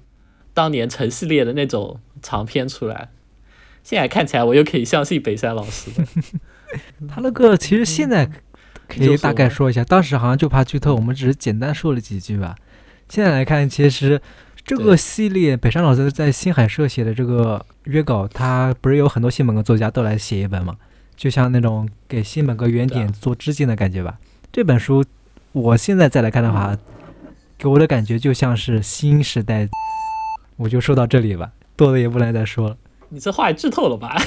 [0.54, 3.10] 当年成系列的那种长篇出来？
[3.84, 6.08] 现在看起来，我又可以相信北山老师了。
[7.10, 8.30] 他那个其实现在
[8.88, 12.56] 可以大概说一下，当时好像就怕剧透，我们只是简单说了几句吧。
[13.10, 14.22] 现在来看，其实
[14.64, 20.78] 这个系列北山老师在新海社写的这个约稿，他不是有很多新本格作家都来写一本嘛？
[21.16, 24.20] 就像那种给新本格原点做致敬的感觉吧。
[24.52, 25.04] 这本书
[25.54, 26.78] 我现在再来看的话，
[27.58, 29.70] 给我的感觉就像是新时代。
[30.56, 32.78] 我就说到这里吧，多的也不能再说了。
[33.10, 34.16] 你这话也剧透了吧？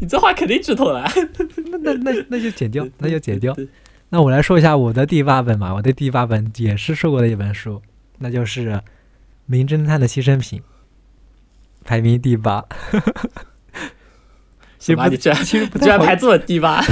[0.00, 1.06] 你这话肯定剧透了。
[1.70, 3.54] 那那那那就剪掉，那就剪掉。
[4.08, 7.82] 那我来说一下我的第八本吧，我的第八本也是说过的一本书，
[8.18, 8.70] 那就是
[9.46, 10.60] 《名侦探的牺牲品》，
[11.84, 12.64] 排名第八。
[14.78, 15.08] 其实不，什么？
[15.08, 16.82] 你居然居然排这么低吧？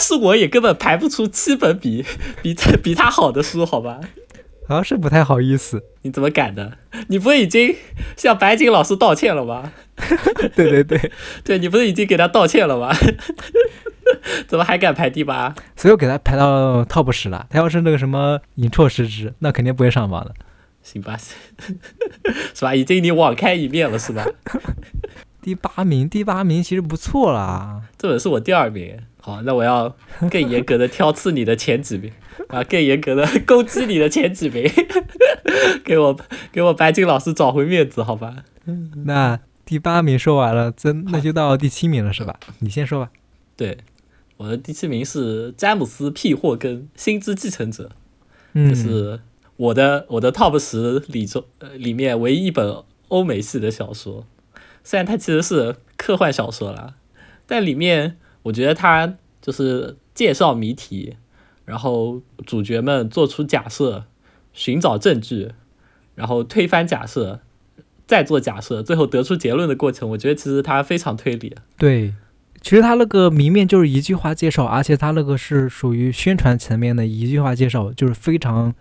[0.00, 2.04] 是我也根本排不出七本比
[2.42, 4.00] 比他比他好的书，好吧？
[4.66, 5.82] 好像是不太好意思。
[6.02, 6.78] 你怎么敢的？
[7.08, 7.74] 你不是已经
[8.16, 9.72] 向白景老师道歉了吗？
[10.56, 11.12] 对 对对，
[11.44, 12.94] 对 你不是已经给他道歉了吗？
[14.48, 15.54] 怎么还敢排第八？
[15.76, 17.46] 所以我给他排到 top 十了。
[17.50, 20.34] 他要是那个什么引错失之，那肯定不会上榜的。
[20.82, 21.16] 行吧，
[22.54, 22.74] 是吧？
[22.74, 24.24] 已经你网开一面了，是吧？
[25.42, 27.82] 第八名，第八名其实不错啦。
[27.98, 28.98] 这本是我第二名。
[29.22, 29.94] 好，那我要
[30.30, 32.10] 更严格的挑刺你的前几名，
[32.48, 34.70] 啊，更严格的攻击你的前几名，
[35.84, 36.18] 给我
[36.50, 38.44] 给我白金老师找回面子，好吧？
[39.04, 42.38] 那第八名说完了，真那就到第七名了，是吧？
[42.60, 43.10] 你先说吧。
[43.56, 43.76] 对，
[44.38, 47.84] 我的第七名是詹姆斯 ·P· 霍根《星之继承者》，
[48.54, 49.20] 嗯，这是
[49.56, 54.24] 我的我的 Top 十里中呃里面唯一一本欧美系的小说。
[54.82, 56.94] 虽然它其实是科幻小说啦，
[57.46, 61.16] 但里面我觉得他就是介绍谜题，
[61.64, 64.04] 然后主角们做出假设，
[64.52, 65.52] 寻找证据，
[66.14, 67.40] 然后推翻假设，
[68.06, 71.54] 再做假设，最后得出结论的过程，我觉得其实他非常推理。
[71.76, 72.14] 对，
[72.60, 78.74] 其实他那个谜面就是一句话介绍，而且他那个是属于宣传层面的一句话介绍，就是非常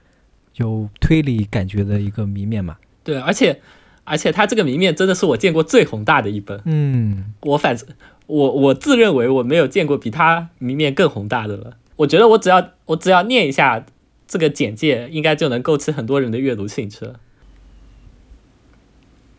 [0.55, 2.77] 有推理感觉的一个谜面嘛。
[3.03, 3.61] 对，而且
[4.03, 6.61] 而且他这个谜面真的是我见过最宏大的一本。
[6.65, 7.87] 嗯，我反正
[8.29, 11.77] 我我自认为我没有见过比它谜面更宏大的了。
[11.95, 13.83] 我觉得我只要我只要念一下
[14.27, 17.19] 这个简介，应该就能勾起很多人的阅读兴趣了。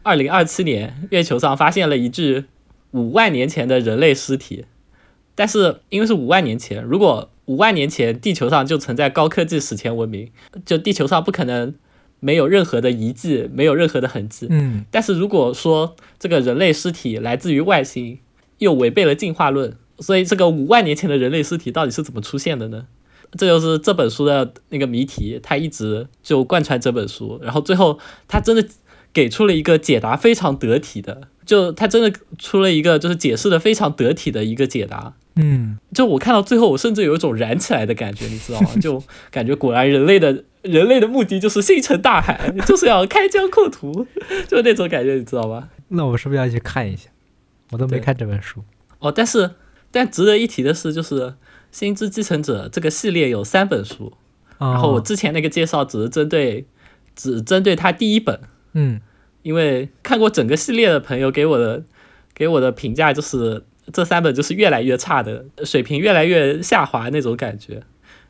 [0.03, 2.47] 二零二七年，月球上发现了一具
[2.91, 4.65] 五万年前的人类尸体，
[5.37, 10.31] 但是因为是五万年前，如果五万年前地球上就存在高科技史前文明，
[10.67, 11.75] 就地球上不可能
[12.19, 14.49] 没有任何的遗迹，没有任何的痕迹。
[14.51, 18.19] 嗯，但是如果说这个人类尸体来自于外星，
[18.61, 22.87] 又违背了进化论，所以这个五万年前的人类尸体到底是怎么出现的呢？
[23.37, 28.67] 这就是这本书的那个谜题，它一直就贯穿这本书，然后最后它真的
[29.13, 35.15] 给出了一个解答非常得体的，就它真的出了一个就是解释的非常得体的一个解答。
[35.37, 38.71] 嗯，就我看到最后，我甚至有一种燃起来的感觉，你知道吗？
[38.83, 44.07] 就感觉果然人类的人类的目的就是星辰大海，就是要开疆扩土，
[44.49, 45.69] 就那种感觉，你知道吗？
[45.89, 47.09] 那我是不是要去看一下？
[47.71, 48.63] 我都没看这本书。
[48.99, 49.51] 哦，但是
[49.91, 51.21] 但值得一提的是，就是
[51.71, 54.13] 《星之继承者》这个系列有三本书，
[54.59, 56.67] 然然后我之前那个介绍只是针对
[57.15, 58.41] 只针对他第一本，
[58.73, 59.01] 嗯
[59.43, 61.83] 因为看过整个系列的朋友给我的
[62.35, 67.83] 给我的评价就是这三本就是越来越差的水平越来越下滑那种感觉。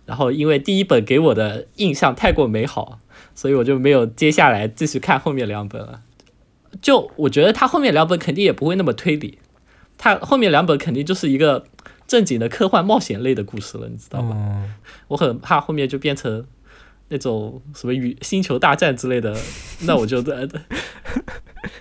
[0.07, 2.99] 然后因为第一本给我的印象太过美好，
[3.35, 6.01] 所以我就没有接下来继续看后面两本了。
[6.81, 9.39] 就我觉得他后面两本肯定也不会那么推理，
[9.99, 11.65] 他后面两本肯定就是一个
[12.07, 14.35] 正经的科幻冒险类的故事了，你知道吗？
[14.37, 14.71] 哦，
[15.09, 16.47] 我很怕后面就变成
[17.09, 19.37] 那种什么与星球大战之类的，
[19.87, 20.49] 那我就呃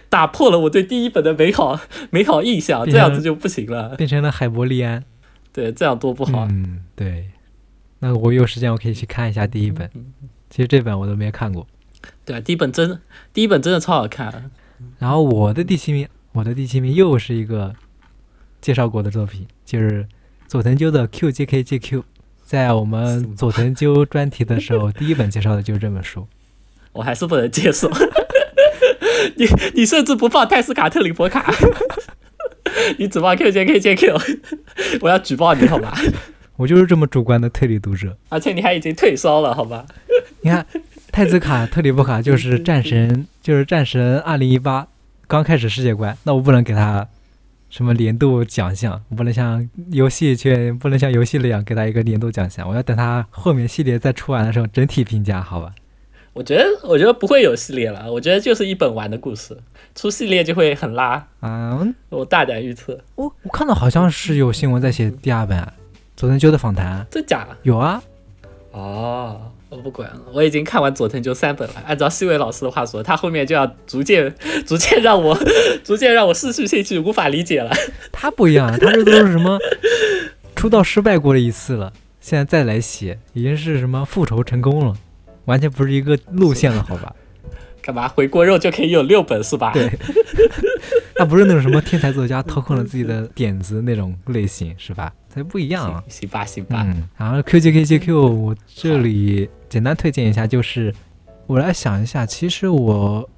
[0.09, 1.79] 打破了我对第一本的美好
[2.12, 3.95] 美好印象，这样子就不行了。
[3.95, 5.03] 变成了海伯利安。
[5.51, 6.45] 对，这样多不好。
[6.49, 7.29] 嗯，对。
[7.99, 9.89] 那我有时间我可以去看一下第一本。
[10.49, 11.67] 其实这本我都没看过。
[12.23, 12.99] 对啊，第一本真
[13.33, 14.51] 第一本真的超好看。
[14.97, 17.73] 然后我的第七名，我的第七名又是一个
[18.61, 20.07] 介绍过的作品，就是
[20.47, 22.03] 佐藤鸠的 QJKJQ。
[22.43, 26.27] 在我们佐藤鸠专题的时候，第一本介绍的就是这本书。
[26.93, 27.87] 我还是不能接受，
[29.37, 31.53] 你你甚至不放泰斯卡特里博卡，
[32.97, 34.39] 你只放 QJKJQ，
[35.01, 35.95] 我要举报你好吧？
[36.57, 39.85] 我就是这么主观的推理读者，而且你还已经退烧了好吧？
[40.41, 40.65] 你看。
[41.12, 44.88] 太子卡特里布卡就是战神，就是战神二零一八
[45.28, 47.08] 刚开始世界观，那我不能给他
[47.69, 55.74] 什么年度奖项，不能像游戏圈不能像游戏那样给他一个年度奖项，我要等他后面系列再出完的时候整体评价，好吧？
[56.34, 59.58] 我觉得我觉得不会有系列了，我觉得就是一本完的故事，
[59.95, 61.28] 出系列就会很拉。
[61.41, 62.98] 嗯，我大胆预测。
[63.15, 65.67] 我我看到好像是有新闻在写第二本，
[66.15, 67.48] 佐藤鸠的访谈，真假？
[67.63, 68.02] 有啊。
[68.72, 69.52] 哦。
[69.69, 71.75] 我不管了，我已经看完佐藤就三本了。
[71.86, 74.34] 按照西尾老师的话说，他后面就要逐渐、
[74.65, 75.38] 逐渐让我、
[75.86, 77.71] 逐渐让我失去兴趣，无法理解了。
[78.12, 79.60] 他不一样，他这都是什么
[80.55, 84.95] 出道失败过了一次了，现在再来写，已经是什么复仇成功了，
[85.45, 87.13] 完全不是一个路线了，好吧？
[87.82, 89.71] 干嘛回锅肉就可以有六本是吧？
[89.77, 89.89] 对，
[91.15, 95.13] 他不是那种什么天才作家掏空了自己的点子那种类型，是吧？
[95.34, 96.03] 它不一样。
[96.08, 96.84] 行吧，行吧。
[96.88, 99.47] 嗯，然后 Q J K J Q，我这里。
[99.69, 100.93] 简单推荐一下，就是
[101.45, 103.29] 我来想一下，其实我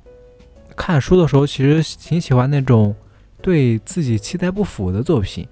[0.76, 2.96] 看书的时候，其实挺喜欢那种
[3.41, 5.46] 对自己期待不符的作品。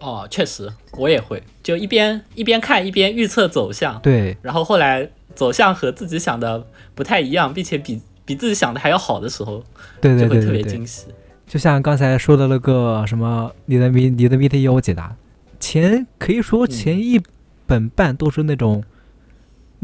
[0.00, 4.00] 哦，确实，我也会，就一边一边看一边预测走向。
[4.00, 9.62] 对，然后后来走向和自己想的不太一样，并且比比自己想的还要好的时候，
[10.00, 11.06] 对对对，就会特别惊喜。
[11.46, 15.14] 就像刚才说的那个什么，你的谜，你的谜题要我解答，
[15.58, 17.20] 前可以说前一
[17.66, 18.84] 本半都是那种。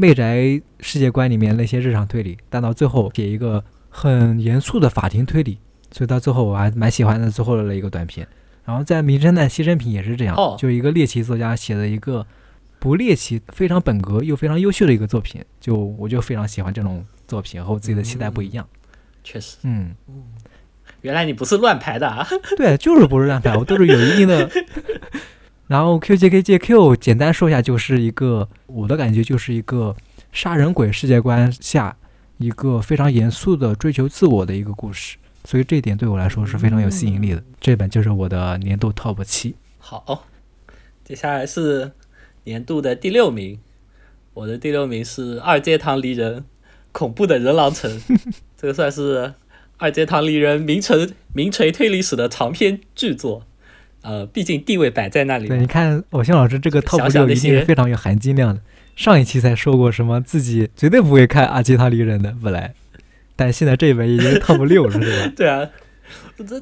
[0.01, 5.57] 媚宅世界观里面那些日常推理，但到最后写一个很严肃的法庭推理，
[5.91, 8.25] 所以到最后我还蛮喜欢的最后的一个短片。
[8.63, 12.25] 然后在《名侦探牺牲品》也是这样，就一个猎奇作家写的一个
[12.79, 18.65] 不猎奇、非常本格又非常优秀的一个作品，就我就非常喜欢这种作品，和我自己的期待不一样。
[19.21, 19.93] 确实，嗯，
[21.01, 22.25] 原来你不是乱排的啊？
[22.55, 24.49] 对，就是不是乱排，我都是有一定的。
[25.67, 29.95] 然后 QJKJQ 简单说一下，就是一个我的感觉就是一个
[30.31, 31.95] 杀人鬼世界观下
[32.37, 37.43] 一个非常严肃的追求自我的一个故事，所以这一点对我来说是非常有吸引力的。
[37.59, 39.55] 这本就是我的年度 TOP 七。
[39.79, 40.25] 好，
[41.03, 41.91] 接下来是
[42.43, 43.59] 年度的第六名，
[44.33, 46.45] 我的第六名是二阶堂离人
[46.91, 48.01] 恐怖的人狼城，
[48.55, 49.33] 这个算是
[49.77, 53.43] 二阶堂离人名城名垂推理史的长篇巨作。
[54.01, 55.47] 呃，毕竟地位摆在那里。
[55.47, 58.61] 对，你看偶像老师这个 top 六一定是非常有含金量的。
[58.95, 62.73] 上一期才说过什么自己绝对不会看《阿基塔离人》的本来，
[63.35, 65.33] 但现在这一本已经 top 六了， 是吧？
[65.37, 65.69] 对啊，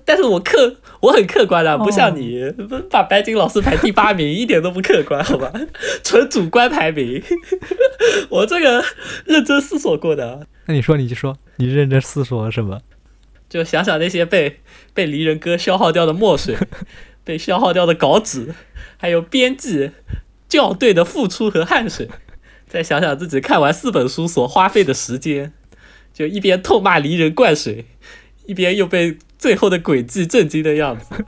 [0.05, 2.43] 但是我客我很客观的，不像你
[2.91, 5.51] 把白金老师排第八名，一点都不客观，好吧？
[6.03, 7.23] 纯主观排名。
[8.29, 8.83] 我这个
[9.25, 10.45] 认真思索过的。
[10.65, 12.79] 那你说，你就说，你认真思索了什么？
[13.49, 14.59] 就想想那些被
[14.93, 16.55] 被离人哥消耗掉的墨水。
[17.27, 18.55] 被消耗掉的稿纸，
[18.95, 19.91] 还有编辑
[20.47, 22.07] 校对的付出和汗水，
[22.69, 25.51] 再想想自己看完四本书所花费的时间，
[26.13, 27.85] 就一边痛骂离人灌水，
[28.45, 31.25] 一边又被最后的轨迹震惊的样子。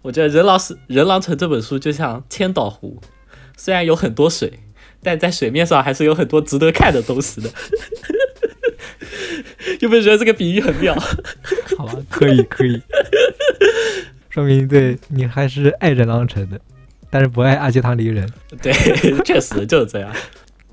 [0.00, 3.02] 我觉得《人狼是人狼城》这本书就像千岛湖，
[3.58, 4.60] 虽然有很多水，
[5.02, 7.50] 但在水面上还是有很多值得看的东西的。
[9.80, 10.94] 有没有觉得这个比喻很妙？
[11.76, 12.80] 好吧，可以可以。
[14.30, 16.58] 说明对你还是爱着狼城的，
[17.10, 18.26] 但是不爱阿基汤离人。
[18.62, 18.72] 对，
[19.24, 20.10] 确实就是这样。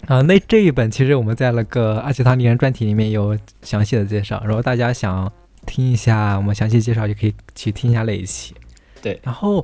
[0.05, 5.29] 啊，那这一本其实我们在那个阿基汤离人专题里面有详细的介绍，如果大家想
[5.65, 8.53] 听一下我们详细介绍，就可以去听一下那一期。
[9.01, 9.55] 对，然后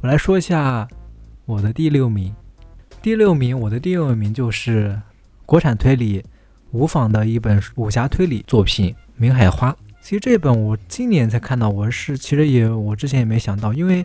[0.00, 0.88] 我来说一下
[1.44, 2.34] 我的第六名。
[3.02, 4.98] 第六名，我的第六名就是
[5.44, 6.24] 国产推理
[6.70, 9.70] 无仿的一本武侠推理作品《明海花》。
[10.02, 14.04] 其实这本我今年才看到，我是其实也我之前也没想到，因为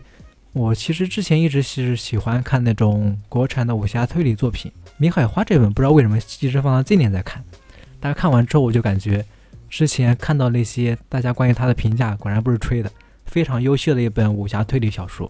[0.54, 4.72] 我其实之前一直是喜欢看那种国产的武侠推理作品。
[4.98, 7.44] 《明海花》这本不知道为什么一直放到今年在看，
[8.00, 9.26] 但是看完之后我就感觉
[9.70, 12.92] 之前看到那些大家关于它的评价果然不是吹的，
[13.26, 15.30] 非常优秀的一本武侠推理小说。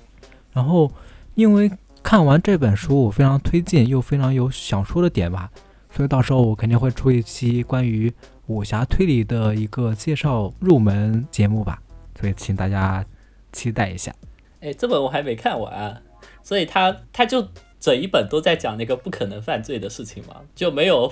[0.52, 0.92] 然后
[1.36, 1.72] 因为
[2.04, 5.50] 看完这本书，我非常推荐又非常有想说的点吧，
[5.96, 8.12] 所以到时候我肯定会出一期关于。
[8.48, 11.82] 武侠推理的一个介绍入门节目吧，
[12.20, 13.06] 所以请大家
[13.52, 14.14] 期待一下。
[14.60, 16.02] 哎，这本我还没看完，
[16.42, 17.48] 所以他他就
[17.80, 21.12] 整一本都在讲那个不可能犯罪的事情嘛，就没有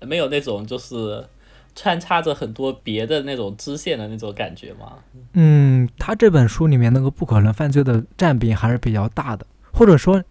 [0.00, 1.26] 没有那种就是
[1.74, 4.94] 穿插着很多别的那种支线的那种感觉吗？
[5.34, 10.22] 嗯，他这本书里面那个不可能犯罪的占比还是比较大的，或者说，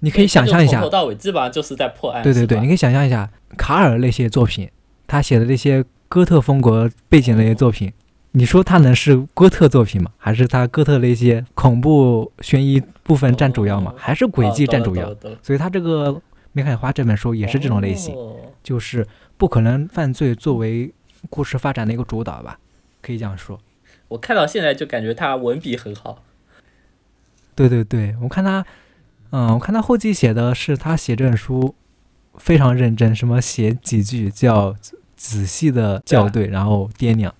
[0.00, 2.22] 你可以想象一下从头，到尾基本上就是在破案。
[2.22, 4.70] 对对对，你可以想象一下卡尔那些作品，
[5.12, 7.92] 他写的那些哥特风格背景的那些作品，
[8.30, 10.10] 你说他能是哥特作品吗？
[10.16, 13.98] 还是他哥特那些恐怖悬疑部分占主要吗哦？
[13.98, 15.14] 还是诡计占主要？
[15.42, 16.08] 所以他这个
[16.52, 19.06] 《梅海花》这本书也是这种类型，哦就是
[19.36, 20.90] 不可能犯罪作为
[21.28, 22.58] 故事发展的一个主导吧，
[23.02, 23.60] 可以这样说。
[24.08, 26.24] 我看到现在就感觉他文笔很好。
[27.54, 28.64] 对对对，我看他，
[29.28, 31.74] 嗯，我看他后记写的是他写这本书
[32.38, 34.74] 非常认真，什么写几句就要
[35.22, 37.32] 仔细的校对，然后掂量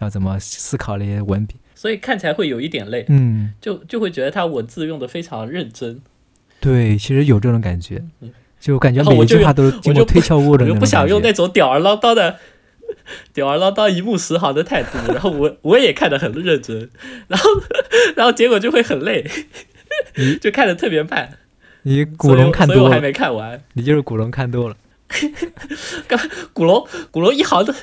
[0.00, 1.54] 要怎么思考那些文笔。
[1.72, 6.00] 所以看起来会有一点累，嗯，就就会觉得他文字用的非常认真，
[6.58, 11.08] 对，其实有这种感觉嗯，就感觉每一句话都是经过推敲过的那我就不想。
[11.08, 12.38] 用那种吊儿郎当的、
[13.32, 16.90] 吊儿郎当、一目十行的态度， 然后我我也看得很认真，
[17.28, 17.48] 然后
[18.16, 19.24] 然后结果就会很累，
[20.42, 21.38] 就看得特别慢。
[21.82, 23.62] 你古龙看所以我还多了，没看完。
[23.74, 24.76] 你就是古龙看多了。
[26.52, 27.74] 古龙古龙一行的，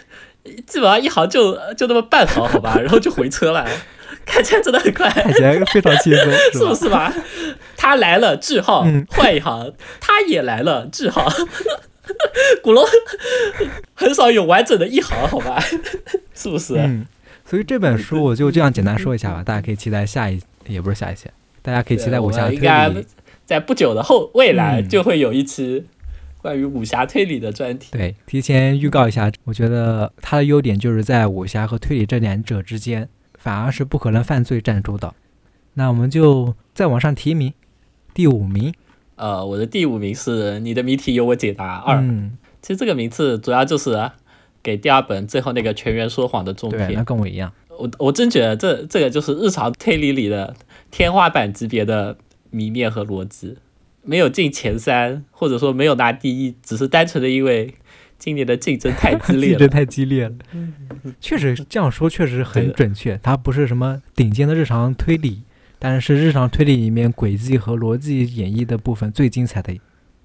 [0.66, 3.68] 基本上一行就就那么半行，好吧， 然后就回车了，
[4.26, 5.10] 看起来真的很快。
[5.10, 6.76] 看起来非常轻松，是是不？
[6.76, 7.14] 是吧？
[7.76, 11.28] 他来了，句号嗯，换一行，他也来了，句号。
[12.62, 12.86] 古龙
[13.96, 15.60] 很少有完整的一行，好吧？
[16.36, 16.76] 是不是？
[16.78, 17.06] 嗯，
[17.46, 21.28] 所以这本书我就这样简单说一下吧，大家可以期待下一，也不是下一期，
[21.64, 23.06] 大家可以期待我武侠推们应该理。
[23.46, 25.86] 在不久的后未来嗯就会有一期
[26.46, 27.90] 关于武侠推理的专题。
[27.92, 35.16] 对，提前预告一下，我觉得它的优点就是在武侠和推理这两者之间，反而是不可能犯罪占主导。
[35.74, 37.52] 那我们就再往上提名，
[38.14, 38.72] 第五名
[39.16, 41.98] 呃，我的第五名是你的谜题由我解答二。
[41.98, 44.12] 嗯，其实这个名字主要就是
[44.62, 47.04] 给第二本最后那个全员说谎的中对，那。
[47.04, 47.52] 跟我一样。
[47.80, 50.56] 我我真觉得这这个就是日常推理里的
[50.92, 52.16] 天花板级别的
[52.52, 53.58] 谜面和逻辑，
[54.06, 57.74] 没有进前三，或者说没有拿第一，只是单纯的因为
[58.18, 59.72] 今年的竞争太激烈 竞争了。
[59.72, 60.36] 太激烈了，
[61.20, 63.20] 确实这样说确实很准确。
[63.22, 65.42] 它不是什么顶尖的日常推理，
[65.80, 69.76] 但是是日常推理里面轨迹和逻辑演绎的部分最精彩的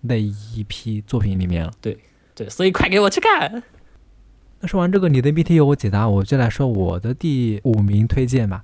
[0.02, 1.72] 那一批作品里面了。
[1.80, 1.98] 对，
[2.48, 3.62] 所以快给我去看。
[4.60, 8.62] 那说完这个，你的谜题由我解答，我就来说我的第五名推荐吧。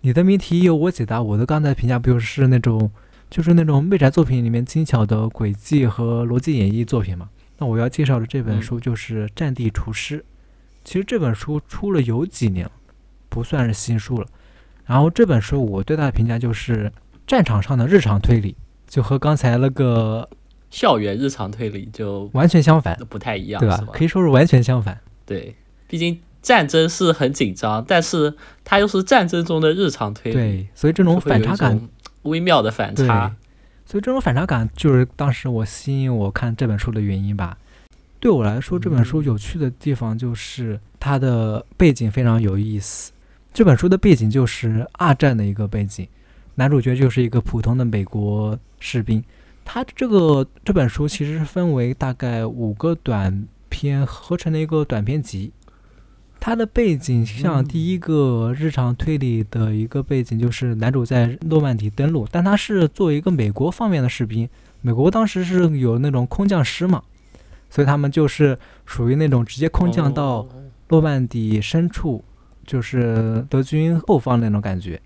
[0.00, 2.90] 你的谜题由我解答，我的刚才评价不就是那种，
[3.34, 7.28] 就是那种媚宅作品里面精巧的轨迹和逻辑演绎作品嘛？
[7.58, 10.20] 那我要介绍的这本嗯书就是《战地厨师》。
[10.84, 12.70] 其实这本书出了有几年了，
[13.28, 14.26] 不算是新书了。
[14.86, 16.92] 然后这本书我对它的评价就是
[17.26, 18.54] 战场上的日常推理，
[18.86, 20.30] 就和刚才那个
[20.70, 23.84] 校园日常推理就完全相反，不太一样，对吧？
[23.92, 24.96] 可以说是完全相反。
[25.26, 25.56] 对，
[25.88, 31.88] 毕竟战争是很紧张，但是它又是战争中的日常推理，对，所以这种反差感种
[32.24, 33.32] 微妙的反差。，
[33.86, 37.56] 所以这种反差感就是当时我吸引我看这本书的原因吧。
[38.20, 43.12] 对我来说，这本书有趣的地方就是它的背景非常有意思。
[43.52, 46.08] 这本书的背景就是二战的一个背景，
[46.54, 49.22] 男主角就是一个普通的美国士兵。
[49.66, 55.52] 他这个这本书其实是分为大概五个短篇合成的一个短篇集。
[56.44, 64.46] 它的背景像第一个日常推理的一个背景，就是男主在诺曼底登陆，但他是作为一个美国方面的士兵，
[64.82, 67.02] 美国当时是有那种空降师嘛，
[67.70, 70.48] 所以他们就是属于那种直接空降到哦
[70.90, 72.22] 诺曼底深处，
[72.66, 75.00] 就是德军后方那种感觉，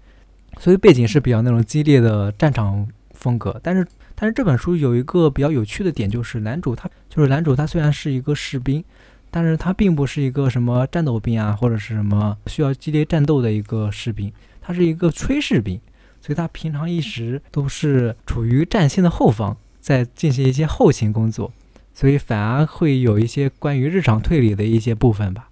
[0.58, 3.60] 所以背景是比较那种激烈的战场风格。
[3.62, 3.86] 但是，
[4.16, 8.84] 但是这本书有一个比较有趣的点，就是男主他就是男主他虽然是一个士兵，
[9.30, 15.80] 但是他并不是一个什么战斗兵啊，或者是什么需要激烈战斗的一个士兵，他是一个炊事兵，
[16.20, 21.52] 所以他平常一直都是处于战线的后方，在进行一些后勤工作。
[21.92, 25.48] 所以反而会有一些关于日常推理的一些部分吧。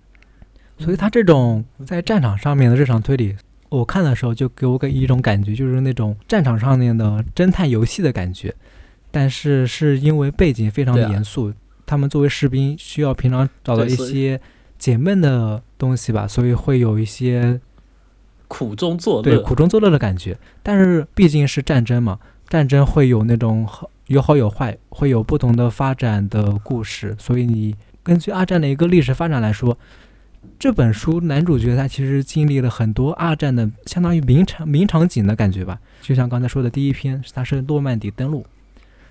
[0.78, 3.34] 所以他这种在战场上面的日常推理，
[3.68, 8.54] 我看的时候就给我给一种感觉，就是那种战场上面的侦探游戏的感觉。
[9.10, 11.52] 但是是因为背景非常的严肃，
[11.86, 14.40] 他们作为士兵需要平常找到一些
[14.78, 17.60] 解闷的东西吧，所以会有一些
[18.48, 20.36] 苦中作乐，对苦中作乐的感觉。
[20.62, 22.18] 但是毕竟是战争嘛，
[22.48, 27.16] 战争会有那种好有好有坏，会有不同的发展的故事。
[27.18, 29.76] 所以你根据二战的一个历史发展来说，
[30.58, 35.80] 这本书男主角他其实经历了很多二战的相当于名场名场景的感觉吧。
[36.00, 38.46] 就像刚才说的第一篇，他是诺曼底登陆，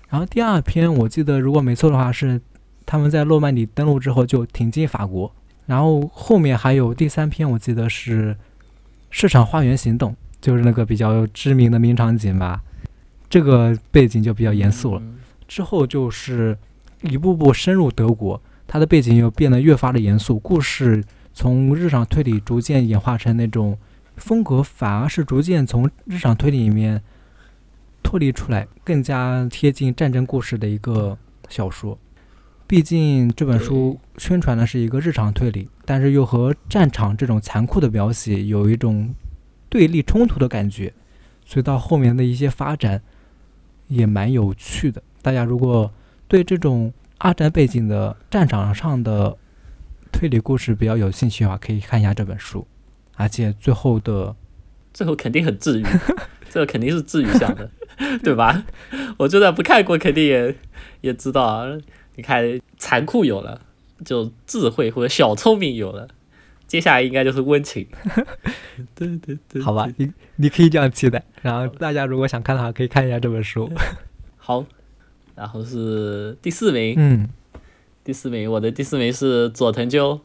[0.08, 2.40] 然后第二篇我记得如果没错的话是
[2.86, 5.30] 他们在诺曼底登陆之后就挺进法国，
[5.66, 8.32] 然后后面还有第三篇，我记得是
[9.10, 12.62] 《市场花园行动》，就是那个比较知名的名场景吧。
[13.28, 15.00] 这个背景就比较严肃了。
[15.02, 15.18] 嗯
[15.48, 16.58] 之后就是
[17.02, 23.78] 一步步深入德国，它的背景又变得越发的严肃，故事从日常推理逐渐演化成那种
[24.16, 27.00] 风格，反而是逐渐从日常推理里面
[28.02, 31.16] 脱离出来，更加贴近战争故事的一个
[31.48, 31.96] 小说。
[32.68, 39.14] 毕竟这本书宣传的是一个日常推理，但是又和战场这种残酷的描写有一种
[39.68, 40.92] 对立冲突的感觉，
[41.44, 43.00] 所以到后面的一些发展
[43.86, 45.00] 也蛮有趣的。
[45.22, 45.92] 大家如果
[46.26, 49.36] 对这种二战背景的战场上的
[50.12, 52.66] 推理故事比较有兴趣的话，可以看一下这本书。
[53.14, 54.34] 而且最后的
[54.92, 55.84] 最后肯定很治愈，
[56.50, 57.70] 这个肯定是治愈向的，
[58.24, 58.64] 对吧？
[59.18, 60.56] 我就算不看过，肯定也
[61.02, 61.78] 也知道啊。
[62.16, 63.60] 你看，残酷有了，
[64.04, 66.08] 就智慧或者小聪明有了，
[66.66, 67.86] 接下来应该就是温情。
[68.94, 71.22] 对对对，好吧，你你可以这样期待。
[71.42, 73.70] 然后大家如果想看的话，可以看一下这本书。
[74.36, 74.64] 好，
[75.34, 77.28] 然后是第四名，嗯，
[78.02, 80.14] 第四名，我的第四名是佐藤鸠，《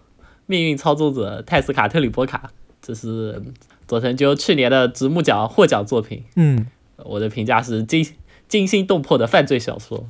[0.45, 2.37] 命运操纵者泰斯卡特里波卡》，
[2.81, 3.41] 这是
[3.87, 6.23] 佐藤鸠去年的直木奖获奖作品。
[6.35, 6.65] 嗯，
[6.97, 8.05] 我的评价是惊
[8.47, 10.07] 惊心动魄的犯罪小说，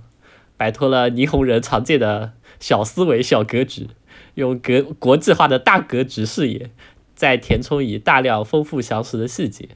[0.61, 3.87] 摆脱了霓虹人常见的小思维、小格局，
[4.35, 6.69] 用格国际化的大格局视野，
[7.15, 9.69] 再填充以大量丰富详实的细节，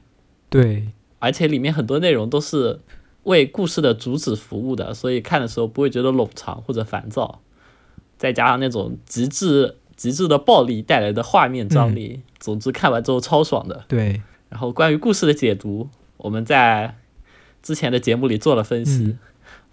[0.48, 0.86] 对，
[1.18, 2.78] 而且里面很多内容都是
[3.24, 7.40] 为故事的主旨服务的，所以看的时候不会觉得冗长或者烦躁。
[8.16, 13.84] 再加上那种极致极致的暴力带来的画面张力，总之看完之后超爽的。
[13.88, 16.94] 对，然后关于故事的解读，我们在
[17.60, 19.18] 之前的节目里做了分析，嗯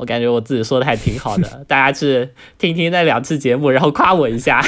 [0.03, 2.27] 我感觉我自己说的还挺好的， 大家去
[2.57, 4.61] 听听那两期节目，然后夸我一下。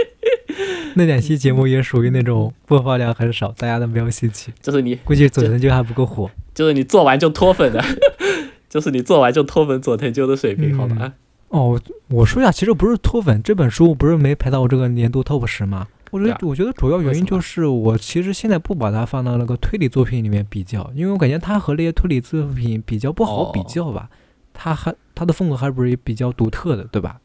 [0.96, 4.52] 那两期节目也属于那种播放量很少，大家都没有兴趣。
[4.60, 6.30] 就是你，估计佐藤就还不够火。
[6.54, 7.82] 就是你做完就脱粉的，
[8.68, 11.14] 就是你做完就脱粉佐藤鸠的水平，好吧？
[11.48, 15.86] 哦，我说一下，其实不是脱粉，这本书不是没排到我这个年度 top 十吗？
[16.10, 24.10] 我觉得，我觉得主要原因就是我其实现在不把它放到那个推理作品里面比较，因为我感觉它和那些推理作品比较不好比较吧。
[24.52, 27.20] 它还他的风格还不是比较独特的，对吧？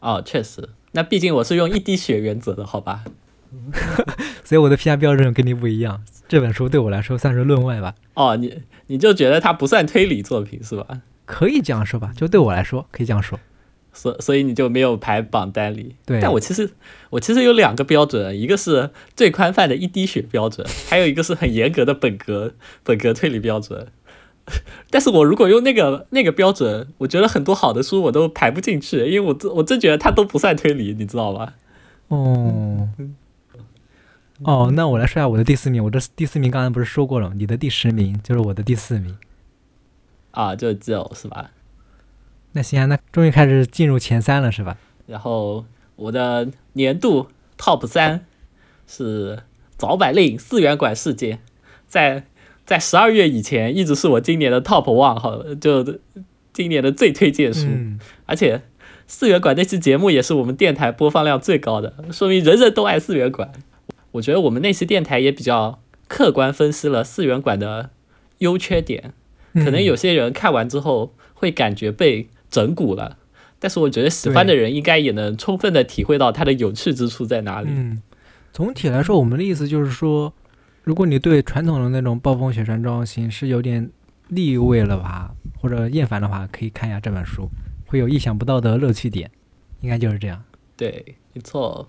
[0.00, 3.04] 哦，确实，那毕竟我是用一滴血原则的，好吧？
[4.44, 6.02] 所以我的评价标准跟你不一样。
[6.28, 11.02] 这本书对我来说算是论外吧，哦，你你就觉得它不算推理作品是吧？
[11.24, 13.38] 可以这样说吧，就对我来说可以这样说。
[13.92, 15.94] 所所以你就没有排榜单里。
[16.04, 16.68] 对但我其实
[17.10, 22.52] 我其实有两个标准，一个是最宽泛的一滴血标准，还有一个是很严格的本格
[22.82, 23.86] 本格推理标准。
[24.90, 31.54] 但是我如果用那个那个标准，我觉得很多好的书我都排不进去，因为我真我真觉得它都不算推理，你知道吧？
[32.08, 32.88] 哦，
[34.42, 35.82] 哦，那我来说一下我的第四名。
[35.82, 37.34] 我这第四名刚才不是说过了吗？
[37.36, 39.16] 你的第十名就是我的第四名。
[40.32, 41.50] 啊，就只有是吧？
[42.52, 44.76] 那行啊，那终于开始进入前三了，是吧？
[45.06, 45.64] 然后
[45.96, 47.28] 我的年度
[47.58, 48.26] Top 三
[48.86, 49.42] 是
[49.78, 51.40] 早百令四元馆事件，
[51.86, 52.26] 在
[52.66, 55.84] 在十二月以前一直是我今年的 Top One 哈，就
[56.52, 58.62] 今年的最推荐书，嗯，而且
[59.06, 63.52] 四元馆那期节目也是我们电台播放量最高的，说明人人都爱四元馆。
[64.12, 67.90] 我觉得我们那期电台也比较客观分析了四元馆的
[68.38, 69.12] 优缺点，
[69.52, 73.18] 可能有些人看完之后会感觉被整蛊了，
[73.58, 77.68] 但是我觉得喜欢的人应该也能充分的体会到它的有趣之处在哪里。
[77.70, 78.00] 嗯，
[78.52, 80.32] 总体来说，我们的意思就是说，
[80.84, 83.90] 如果你对传统的那种暴风雪山庄形式有点
[84.28, 87.48] 腻味了吧，或者厌烦的话，可以看一下这本书，
[87.86, 89.30] 会有意想不到的乐趣点，
[89.80, 90.44] 应该就是这样。
[90.76, 91.88] 对，没错。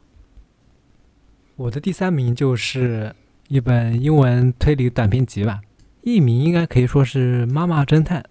[1.57, 3.13] 我的第三名就是
[3.49, 5.61] 一本英文推理短篇集吧，
[6.01, 8.23] 译名应该可以说是《妈妈侦探》，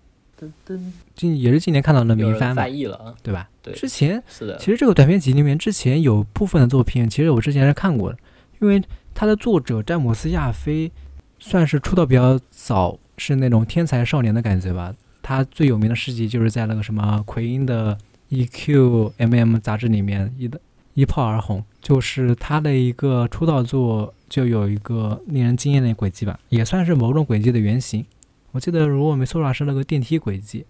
[0.43, 0.81] 噔噔，
[1.15, 3.49] 今也是今年看到的有名番嘛，人翻译了啊，对吧？
[3.63, 8.19] 对之前是的，其实这个短篇集里面之前有部分的作品，其实我之前是看过的，
[8.61, 8.83] 因为
[9.15, 10.91] 它的作者詹姆斯亚菲
[11.39, 14.95] 算是出道比较早，是那种天才少年的感觉吧。
[15.23, 17.97] 他最有名的事迹就是在那个什么奎因的
[18.31, 20.61] EQ MM 杂志里面一的
[20.93, 28.05] 一炮而红，就是他的一个出道作就有一个令人惊艳的轨迹吧，也算是某种轨迹的原型。
[28.53, 30.67] 我记得如果没错的话是那个电梯轨迹，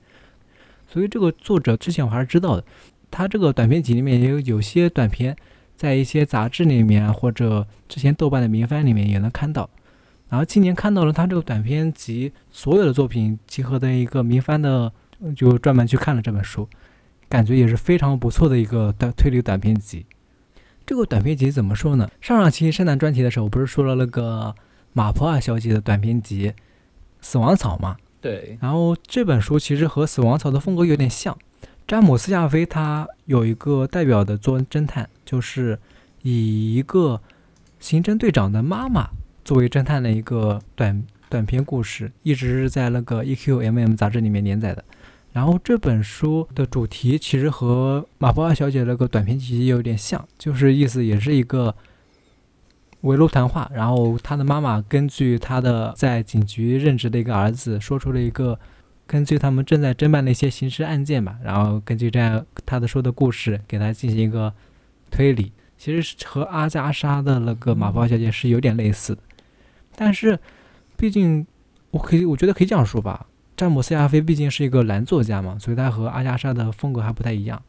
[0.89, 2.65] 所以这个作者之前我还是知道的。
[3.11, 5.37] 他这个短篇集里面也有有些短篇，
[5.77, 9.69] 在一些杂志里面或者之前豆瓣的名番里面也能看到。
[10.29, 14.93] 然后今年看到了他这个短篇集所有的作品集合的一个名番的，
[15.37, 16.69] 就专门去看了这本书，
[17.29, 20.07] 感觉也是非常不错的一个短推理短篇集。
[20.85, 22.11] 这个短篇集怎么说呢？
[22.21, 24.55] 上上期圣诞专题的时候，不是说了那个
[24.93, 26.49] 马普尔小姐的短篇集
[27.21, 27.97] 《死亡草》嘛？
[28.21, 31.37] 对，然后这本书其实和《死亡草》的风格有点像。
[31.87, 35.79] 詹姆斯亚菲他有一个代表的做侦探，就是
[36.23, 37.21] 以一个
[37.79, 39.11] 刑侦队长的妈妈
[39.45, 44.83] 作为侦探的一个短短篇故事，一直是在那个 EQMM 杂志里面连载的。
[45.35, 51.75] 然后这本书的主题其实和马博尔小姐那个短篇集有点像，就是意思也是一个
[53.03, 53.71] 围炉谈话。
[53.75, 58.59] 然后他的妈妈根据他的在警局任职的一个儿子说出了一个。
[59.07, 64.53] 根据他们正在侦办的一些刑事案件吧，然后根据这样他的说的故事，给他进行一个
[65.11, 69.21] 推理，其实和阿加莎的那个马宝小姐是有点类似的，
[69.95, 70.39] 但是
[70.97, 71.47] 毕竟
[71.91, 77.63] 我可以我觉得可以这样说吧，詹姆斯亚菲毕竟是一个男作家嘛，所以他和阿加莎的风格还不太一样。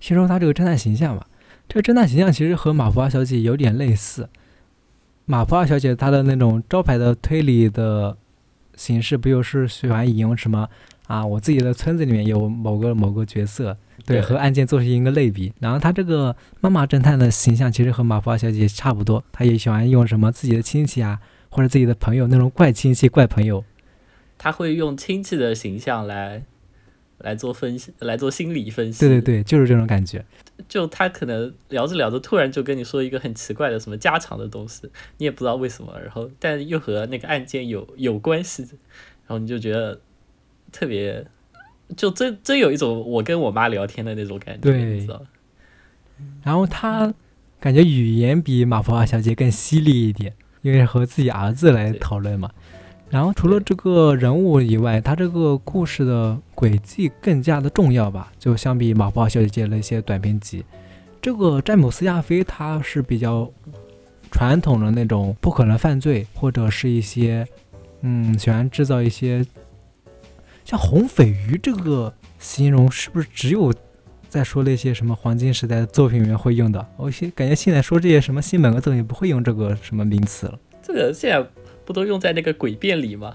[0.00, 1.26] 先说他这个侦探形象吧，
[1.68, 4.28] 这个侦探形象其实和马普尔小姐有点类似，
[5.26, 8.16] 马普尔小姐她的那种招牌的推理的。
[8.76, 10.68] 形式不就是喜欢引用什么
[11.06, 11.26] 啊？
[11.26, 15.52] 我自己的村子里面有某个某个角色，对，和案件做成一个类比。
[15.58, 21.18] 然后他这个妈妈侦探的形象其实和马普尔小姐差不多，他也喜欢用什么自己的亲戚啊，
[21.48, 23.64] 或者自己的朋友那种怪亲戚、怪朋友。
[24.38, 26.42] 他会用亲戚的形象来。
[27.26, 29.00] 来做分析，来做心理分析。
[29.00, 30.24] 对对对，就是这种感觉。
[30.68, 40.00] 就他可能聊着聊着，突然就跟你说一个很奇怪的什么家常的东西，你也不知道为什么，然后但又和那个案件有有关系，然后你就觉得
[40.70, 41.26] 特别，
[41.96, 45.20] 就真真有一种我跟我妈聊天的那种感觉，你知道
[46.44, 47.12] 然后他
[47.58, 52.52] 感觉语言比马普尔小姐更犀利一点，因为和自己儿子来讨论嘛。
[53.08, 58.32] 然后除了这个人物以外，他这个故事的轨迹更加的重要吧？
[58.36, 60.64] 就相比马宝小姐的一些短篇集，
[61.22, 63.48] 这个詹姆斯亚菲他是比较
[64.30, 67.46] 传统的那种不可能犯罪，或者是一些
[68.00, 69.46] 嗯喜欢制造一些
[70.64, 73.72] 像红鲱鱼这个形容，是不是只有
[74.28, 76.84] 在说那些什么黄金时代的作品里面会用的？
[76.96, 80.58] 我现感觉现在说这些什么新本格作品不会用这个什么名词了。
[80.82, 81.48] 这个现在。
[81.86, 83.34] 不都用在那个诡辩里吗？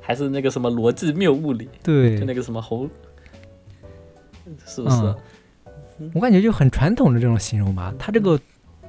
[0.00, 1.68] 还是那个什么逻辑谬误里？
[1.82, 2.88] 对，就那个什么红，
[4.64, 5.14] 是不是？
[6.14, 7.92] 我感觉就很传统的这种形容吧。
[7.98, 8.38] 他这个，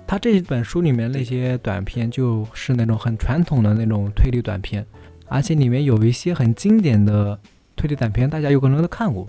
[0.05, 4.85] 他这本书里面那些短片，就是那种很传统的那种推理短片，
[5.25, 7.39] 而且里面有一些很经典的
[7.75, 9.27] 推理短片，大家有可能都看过。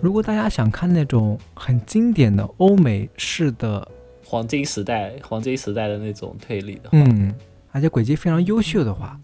[0.00, 3.86] 如果大家想看那种很经典的欧美式的
[4.24, 7.34] 黄金时代、黄金时代的那种推理的，嗯。
[7.72, 9.18] 而且轨迹非常优秀的话，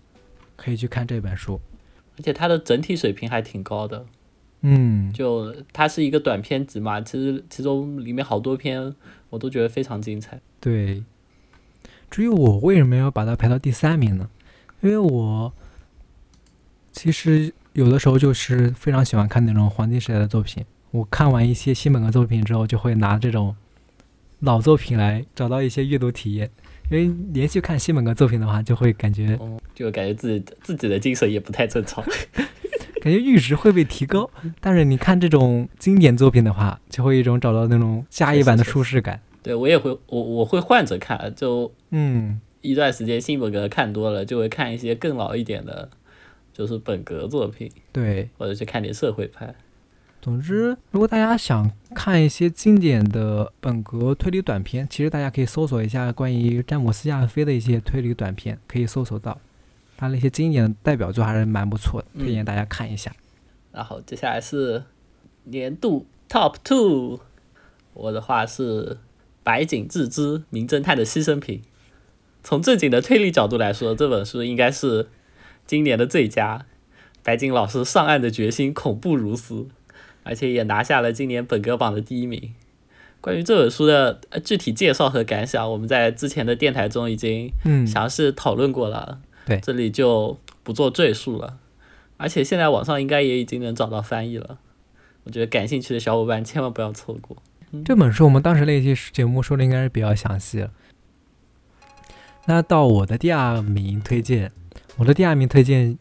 [0.57, 1.61] 可以去看这本书，
[2.17, 4.05] 而且它的整体水平还挺高的。
[4.63, 8.93] 嗯，就它是一个短篇集嘛，其实其中里面好多篇
[9.31, 10.41] 我都觉得非常精彩。
[10.59, 11.05] 对，
[12.11, 14.29] 至于我为什么要把它排到第三名呢？
[14.81, 15.53] 因为我
[16.91, 20.65] 其实有的时候就是非常喜欢看那种黄金时代的作品。
[20.91, 23.55] 我看完一些新本格作品之后，就会拿这种
[24.41, 26.51] 老作品来找到一些阅读体验。
[26.91, 29.39] 因为连续看新本格作品的话，就会感觉，
[29.75, 32.03] 就感觉自己自己的精神也不太正常，
[33.03, 34.29] 感觉阈值会被提高。
[34.61, 39.21] 但是你看这种经典作品的话，就会一种找到那种下一版的舒适感。
[39.43, 45.89] 对我也会，我我会换着看，就嗯，一段时间新本格看多了，就会看一些更老一点的，
[46.53, 49.55] 就是本格作品，对，或者去看点社会派。
[50.29, 59.41] 总之，如果大家想看一些经典的本格推理短片，其实大家可以搜索一下关于詹姆斯·亚菲的一些推理短片，可以搜索到
[59.97, 63.11] 他那些经典的代表作还是蛮不错的，推荐大家看一下。
[63.73, 64.85] 然后接下来是
[65.45, 67.21] 年度 Top Two，
[67.95, 68.99] 我的话是
[69.43, 71.61] 白井智之《名侦探的牺牲品》。
[72.45, 75.09] 从正经的推理角度来说，这本书应该是
[75.65, 76.67] 今年的最佳。
[77.23, 79.69] 白井老师上岸的决心恐怖如斯。
[80.29, 82.53] 而且也拿下了今年本格榜的第一名。
[83.23, 87.51] 关于这本书的具体介绍和感想，我们在之前的电台中已经
[87.87, 91.59] 详细讨论过了，对，这里就不做赘述了。
[92.19, 94.59] 而且现在网上应该也已经能找到翻译了，
[95.25, 97.37] 我觉得感兴趣的小伙伴千万不要错过。
[97.85, 100.69] 这本书我们当时那期节目说的应该是比较详细。
[102.47, 104.53] 那到我的第二名推荐，
[104.99, 105.99] 我的第二名推荐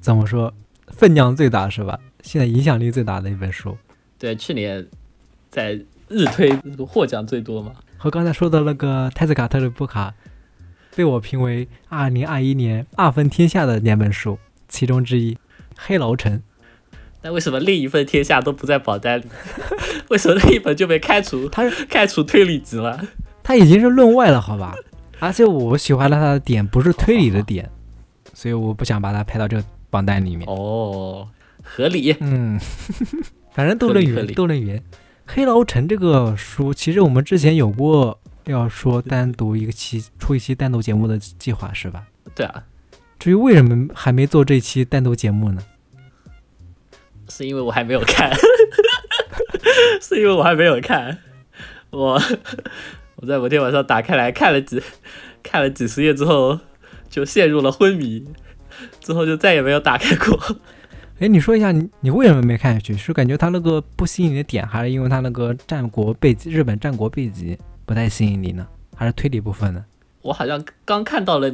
[0.00, 0.52] 怎么说？
[0.88, 2.00] 分量最大是吧？
[2.28, 3.74] 现在影响力最大的一本书，
[4.18, 4.86] 对，去年
[5.48, 6.52] 在日推
[6.86, 7.72] 获奖最多嘛。
[7.96, 10.12] 和刚才说的那个泰斯卡特的布卡，
[10.94, 15.34] 被我评为二零二一年二分天下的两本书其中之一，
[15.74, 16.36] 《黑牢城》。
[17.22, 19.24] 那为什么另一份天下都不在榜单里？
[20.10, 21.48] 为什么另一本就被开除？
[21.48, 23.00] 他是 开除推理级了？
[23.42, 24.76] 他已经是论外了，好吧？
[25.18, 27.70] 而且我喜欢的他的点不是推理的点，
[28.34, 30.46] 所以我不想把他排到这个榜单里面。
[30.46, 31.26] 哦，
[31.68, 32.16] 合理。
[32.20, 32.58] 嗯，
[33.52, 34.82] 反正都能圆，都能圆。
[35.26, 42.04] 黑牢城这个书，其实我们之前有过要说单独一个期出一期单独节目的计划，是吧？
[42.34, 42.64] 对啊，
[43.18, 45.62] 至于为什么还没做这期单独节目呢？
[47.28, 48.32] 是因为我还没有看，
[50.00, 51.18] 是因为我还没有看。
[51.90, 52.20] 我
[53.16, 54.82] 我在某天晚上打开来看了几
[55.42, 56.58] 看了几十页之后，
[57.10, 58.26] 就陷入了昏迷，
[59.00, 60.56] 之后就再也没有打开过。
[61.20, 62.96] 哎，你说一下，你你为什么没看下去？
[62.96, 68.66] 是感觉他那个不吸引你的点，还是因为他那个战国背景、日本战国背景不太吸引你呢？
[68.94, 69.84] 还是推理部分呢？
[70.22, 71.52] 我好像刚看到了，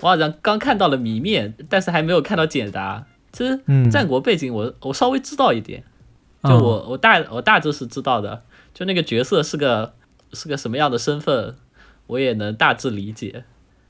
[0.00, 3.06] 我好像刚看到了谜面，但是还没有看到解答。
[3.32, 5.82] 其实嗯，战国背景我我稍微知道一点，
[6.44, 8.42] 就嗯我我大我大致是知道的，
[8.74, 9.94] 就那个角色是个
[10.34, 11.54] 是个什么样的身份，
[12.08, 13.44] 我也能大致理解。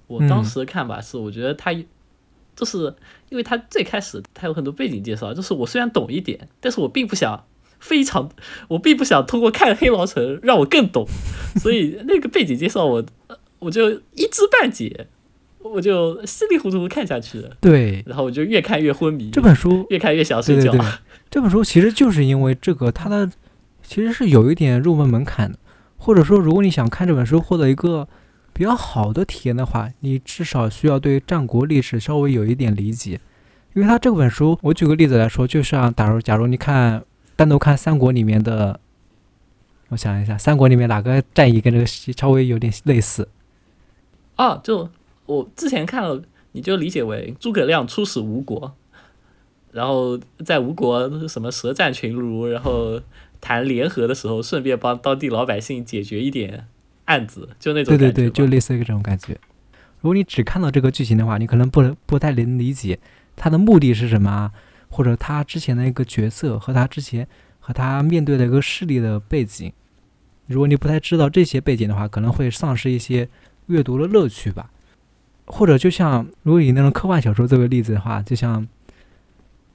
[0.06, 1.72] 我当嗯时的看法是，我觉得他
[2.62, 2.94] 就是
[3.28, 7.44] 因为他最开始他有很多背景介绍，就是我虽然懂一点，但是我并不想
[7.80, 8.30] 非常，
[8.68, 11.04] 我并不想通过看黑牢城让我更懂，
[11.56, 13.04] 所以那个背景介绍我
[13.58, 15.08] 我就一知半解，
[15.58, 18.04] 我就稀里糊涂看下去了，对。
[18.06, 20.70] 然后我就越看越昏迷，这本书越看越想睡觉。
[20.70, 20.92] 对对对，
[21.28, 23.28] 这本书其实就是因为这个，它的
[23.82, 25.58] 其实是有一点入门门槛的，
[25.96, 28.06] 或者说，如果你想看这本书获得一个
[28.52, 33.20] 比较好的体验的话，你至少需要对战国历史稍微有一点理解。
[33.74, 37.02] 因为它这本书，我举个例子来说，就像假如假如你看
[37.34, 38.78] 单独看三国里面的，
[39.88, 43.28] 我想一下，三国里面哪个战役跟这个稍微有点类似？
[44.36, 44.90] 啊，就
[45.24, 46.22] 我之前看了，
[46.52, 48.74] 你就理解为诸葛亮出使吴国，
[49.70, 53.00] 然后在吴国什么舌战群儒，然后
[53.40, 56.66] 谈联合的时候，顺便帮当地老百姓解决一点
[57.04, 59.38] 案子，就那种感觉对对对，就类似于这种感觉。
[60.00, 62.98] 如果你只看到这个剧情的话，你可能不能不太能理解
[63.36, 64.52] 他的目的是什么啊，
[64.88, 67.26] 或者他之前的一个角色和他之前
[67.60, 69.72] 和他面对的一个势力的背景。
[70.46, 73.28] 如果你不太知道这些背景的话，可能会丧失一些
[73.66, 74.70] 阅读的乐趣吧。
[75.46, 78.66] 或者就像如果以那种科幻小说作为例子的话，就像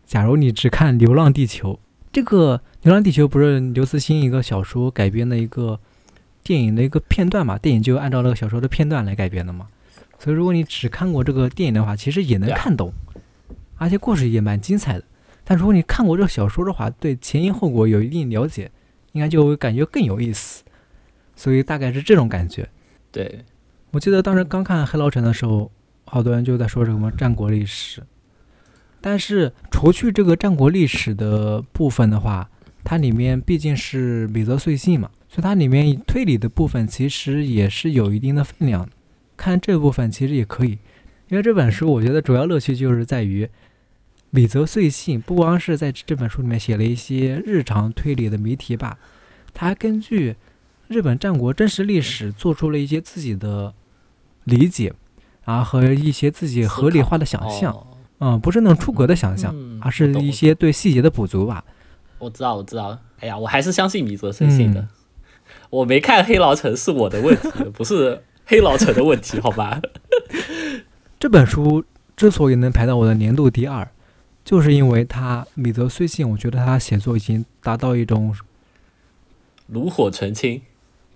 [0.05, 1.73] 假如你只看《流浪地球》，
[2.11, 5.79] 这个《流浪地球》不是刘慈欣一个小说改编的一个
[6.47, 7.57] 电影的一个片段嘛？
[7.57, 9.67] 电影就按照那个小说的片段来改编的嘛。
[10.17, 12.93] 所以如果你只看过这个电影的话，其实也能看懂，
[13.75, 15.03] 而且故事也蛮精彩的。
[15.43, 18.71] 但如果你看过这个小说的话，对前因后果有一定了解，
[19.11, 20.63] 应该就会感觉更有意思。
[21.35, 22.69] 所以大概是这种感觉。
[23.11, 23.43] 对，
[23.91, 25.69] 我记得当时刚看《黑牢城》的时候，
[26.05, 28.01] 好多人就在说什么战国历史，
[29.01, 32.49] 但是除去这个战国历史的部分的话，
[32.85, 38.91] 它里面毕竟是米泽穗信嘛，它里面推理的部分其实也是有一定的分量的。
[39.35, 40.79] 看这部分其实也可以，
[41.29, 43.47] 因为这本书我觉得主要乐趣就是在于
[44.31, 48.97] 米泽穗信不光是在这本书里面写了一些日常推理的谜题吧，
[49.53, 50.35] 他还根据
[50.87, 53.73] 日本战国真实历史做出了一些自己的
[54.45, 54.93] 理解，
[55.45, 57.87] 啊和一些自己合理化的想象，哦
[58.19, 61.63] 嗯，不是那种出格的想象，嗯而是一些对细节的补足吧。
[62.17, 62.99] 我知道，我知道。
[63.19, 64.81] 哎呀，我还是相信米泽生信的。
[64.81, 64.87] 嗯
[65.69, 69.81] 我没看《黑牢城》是我的问题，不是黑牢城的问题，好吧？
[71.19, 71.83] 这本书
[72.15, 73.87] 之所以能排到我的年度第二，
[74.45, 78.33] 就是因为他米泽虽信，我觉得他写作已经达到一种
[79.67, 80.61] 炉火纯青，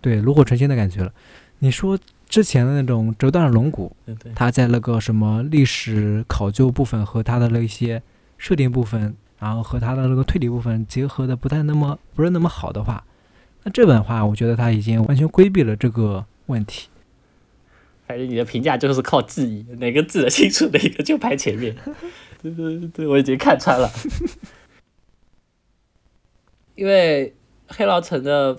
[0.01, 1.13] 对炉火纯青的感觉了。
[1.59, 1.97] 你说
[2.27, 3.95] 之前的那种折断的龙骨，
[4.35, 8.01] 他在那个什么历史考究部分和他的那些
[8.37, 13.03] 设定部分，然后和他的那个推理部分结合的不太那么不是那么好的话，
[13.63, 16.87] 那这本的话，我觉得他已经完全规避了这个问题。
[18.07, 21.75] 反正你的评价就是靠记忆，哪个记得清楚哪个就排前面。
[22.41, 23.89] 对对对，我已经看穿了。
[26.75, 27.33] 因为
[27.77, 28.57] 《黑牢城》的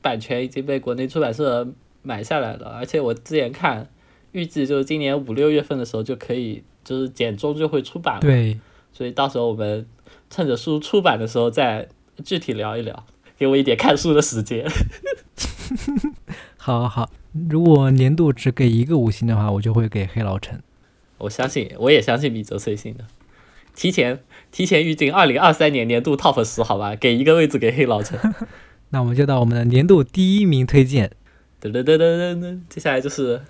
[0.00, 1.72] 版权已经被国内出版社
[2.02, 3.88] 买下来了，而且我之前看，
[4.32, 8.20] 预计就是今年五六月份的时候就可以，就是简中就会出版了。
[8.20, 8.58] 对，
[8.92, 9.86] 所以到时候我们
[10.28, 11.88] 趁着书出版的时候再
[12.24, 13.06] 具体聊一聊，
[13.38, 14.64] 给我一点看书的时间。
[16.56, 17.10] 好好好，
[17.50, 20.62] 如果年度只给一个五星的话，我就会给黑老陈。
[21.18, 23.04] 我相信，我也相信米泽穗信的。
[23.74, 24.20] 提前
[24.50, 28.18] 提前预定二零二三年年度 TOP 十，好吧，给一个位置给黑老陈。
[28.90, 31.10] 那我们就到我们的年度第一名推荐，
[31.60, 33.42] 噔噔噔噔噔噔，接下来就是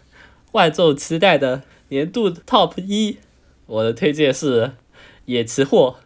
[0.53, 3.19] 万众期待的年度 TOP 一。
[3.67, 4.73] 我的推荐是
[5.25, 5.97] 野崎货，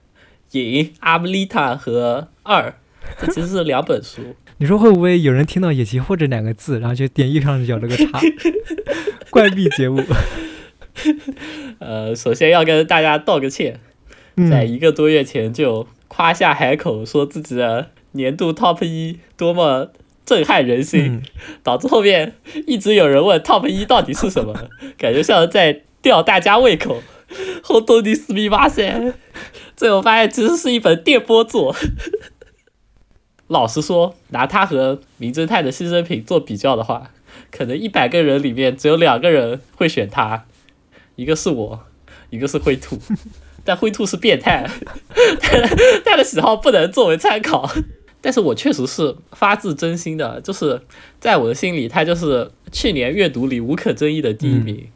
[0.53, 2.79] 影阿布丽塔和二，
[3.21, 4.21] 这其实是两本书。
[4.59, 8.21] 你说会不会有人听到野崎或者两个字，然后就点右上角这个叉，
[9.31, 10.03] 关闭节目？
[11.79, 13.81] 呃，首先要跟大家道个歉，
[14.51, 19.91] 在嗯，一个多月前就夸下海口，说自己的年度 top 一多么
[20.25, 21.23] 震撼人心，嗯
[21.63, 22.33] 导致后面
[22.67, 24.55] 一直有人问 top 一到底是什么，
[24.97, 27.03] 感觉像是在吊大家胃口。
[27.61, 29.13] 后东尼斯密马塞，
[29.77, 31.75] 最后发现其实是一本电波作。
[33.49, 37.13] 老实说，拿它和《名侦探的牺牲品》做比较的话，
[37.51, 40.45] 可能一百个人里面只有两个人会选它，
[41.15, 41.85] 一个是我，
[42.31, 42.99] 一个是灰兔。
[43.65, 44.65] 但灰兔是变态，
[45.43, 45.69] 他的
[46.05, 47.69] 他的喜好不能作为参考。
[48.21, 50.83] 但是我确实是发自真心的，就是
[51.19, 54.89] 在我的心里，他就是去年阅读里无可争议的第一名。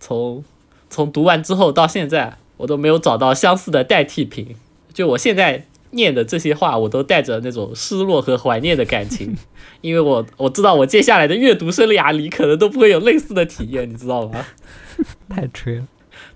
[0.00, 0.44] 从
[0.90, 4.56] 从读完之后到现在，我都没有找到相似的代替品。
[4.92, 9.36] 就我现在念的这些话，我都带着那种失落和怀念的感情，
[9.80, 14.44] 因为我我知道我接下来的阅读生涯里可能都不会有类似的体验，你知道吗？
[15.28, 15.86] 太吹了。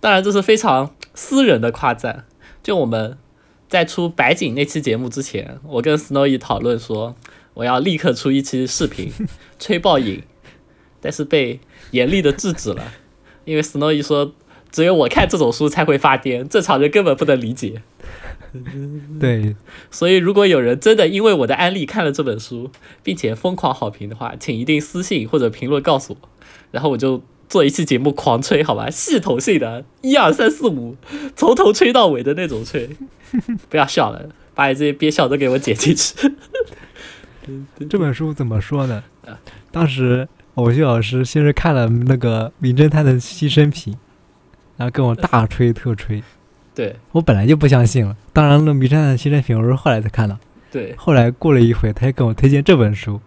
[0.00, 2.24] 当然，这是非常私人的夸赞。
[2.62, 3.18] 就我们
[3.68, 7.16] 在出白景那期节目之前，我跟 Snowy 讨论说，
[7.55, 9.12] 我要立刻出一期视频
[9.59, 10.22] 吹爆影，
[11.00, 12.92] 但是被严厉的制止了，
[13.44, 14.32] 因为 Snowy 说
[14.70, 17.82] 只有我看这种书才会发癫，正常人根本不能理解。
[19.18, 19.56] 对，
[19.90, 22.70] 所以，如果有人真的因为我的安利看了这本书，
[23.02, 26.28] 并且疯狂好评的话，请一定私信或者评论告诉我，
[26.70, 28.90] 然后我就做一期节目狂吹，好吧？
[28.90, 30.96] 系统性的，一二三四五，
[31.34, 32.90] 从头吹到尾的那种吹。
[33.70, 36.32] 不要笑了，把你这些憋笑都给我剪进去。
[37.88, 39.02] 这本书怎么说呢？
[39.70, 43.94] 当时偶秀老师先是看了那个《名侦探的牺牲品》，
[44.76, 46.22] 然后跟我大吹特吹。
[46.75, 50.39] 对我本来就不相信了，当然了，《名侦探的牺牲品》我是后来才看的。
[50.70, 53.20] 对，后来过了一会，他又跟我推荐这本书。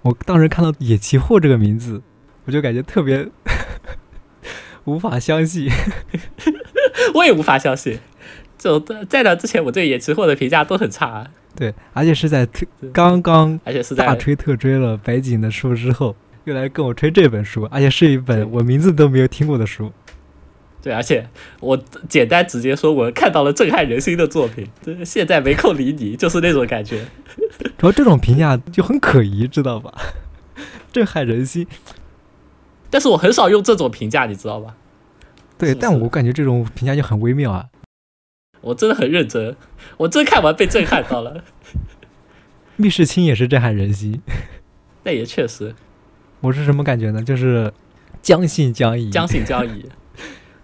[0.00, 2.00] 我当时看到野崎货这个名字，
[2.46, 3.28] 我就感觉特别
[4.84, 5.70] 无法相信。
[7.14, 7.98] 我也无法相信。
[8.56, 19.92] 就在那之前，我对野崎货的评价都很差，对，而且是在推刚刚而且是在大吹特吹了白井的书之后，又来跟我吹这本书，而且是一本我名字都没有听过的书。
[20.84, 21.26] 对，而且
[21.60, 24.68] 我简单直接说，我看到了震撼人心的作品。
[24.84, 27.06] 对现在没空理你，就是那种感觉。
[27.78, 29.90] 主要这种评价就很可疑，知道吧？
[30.92, 31.66] 震撼人心。
[32.90, 34.76] 但是我很少用这种评价，你知道吧？
[35.56, 37.64] 对，是是但我感觉这种评价就很微妙啊。
[38.60, 39.56] 我真的很认真，
[39.96, 41.42] 我真看完被震撼到了。
[42.76, 44.20] 密室清也是震撼人心。
[45.04, 45.74] 那也确实
[46.40, 47.22] 我是什么感觉呢？
[47.22, 47.72] 就是
[48.20, 49.88] 将信将疑，将信将疑。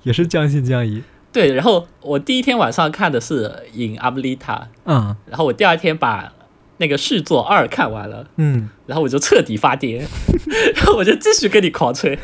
[0.03, 1.03] 也是将信将疑。
[1.33, 4.39] 对，然后我第一天晚上看的是《In Ablita》，
[4.85, 6.33] 嗯然后我第二天把
[6.79, 10.03] 那个续作二看完了，嗯， 然后我就彻底发癫，
[10.75, 12.19] 然后我就继续跟你狂吹。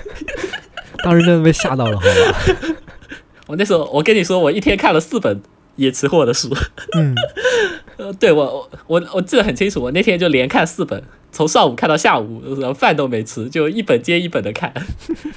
[1.05, 2.77] 当时真的被吓到了，好吧？
[3.47, 5.41] 我那时候我跟你说，我一天看了四本
[5.77, 6.55] 野吃货的书。
[6.97, 7.14] 嗯，
[7.97, 11.03] 呃，对我我我我记得很清楚，我那天就连看四本，
[11.33, 14.72] 从上午看到下午，然后饭都没吃，就一本接一本的看。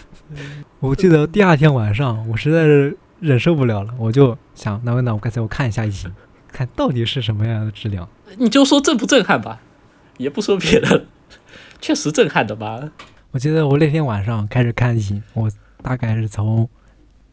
[0.79, 6.07] 我记得第二天晚上，我实在是忍受不了了，我就想，那我那我干脆我看一下一集，
[6.51, 8.07] 看到底是什么样的质量。
[8.37, 9.61] 你就说震不震撼吧，
[10.17, 11.05] 也不说别的，
[11.81, 12.91] 确实震撼的吧。
[13.31, 16.69] 我记得我那天晚上开始看影，我大概是从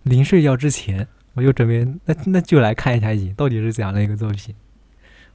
[0.03, 4.55] 临睡觉之前，我就准备那那就来看一下影，到底是怎样的一个作品。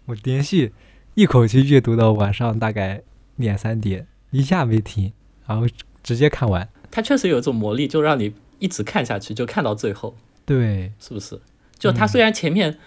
[0.06, 0.74] 我连续
[1.14, 3.04] 一口气阅读到晚上大概
[3.36, 5.14] 两三点，一下没停，
[5.46, 5.68] 然后
[6.02, 6.68] 直接看完。
[6.90, 11.40] 它确实有一种魔力，就让你一直看下去，就看到最后，对，是不是？
[11.78, 12.80] 就它嗯虽然前面、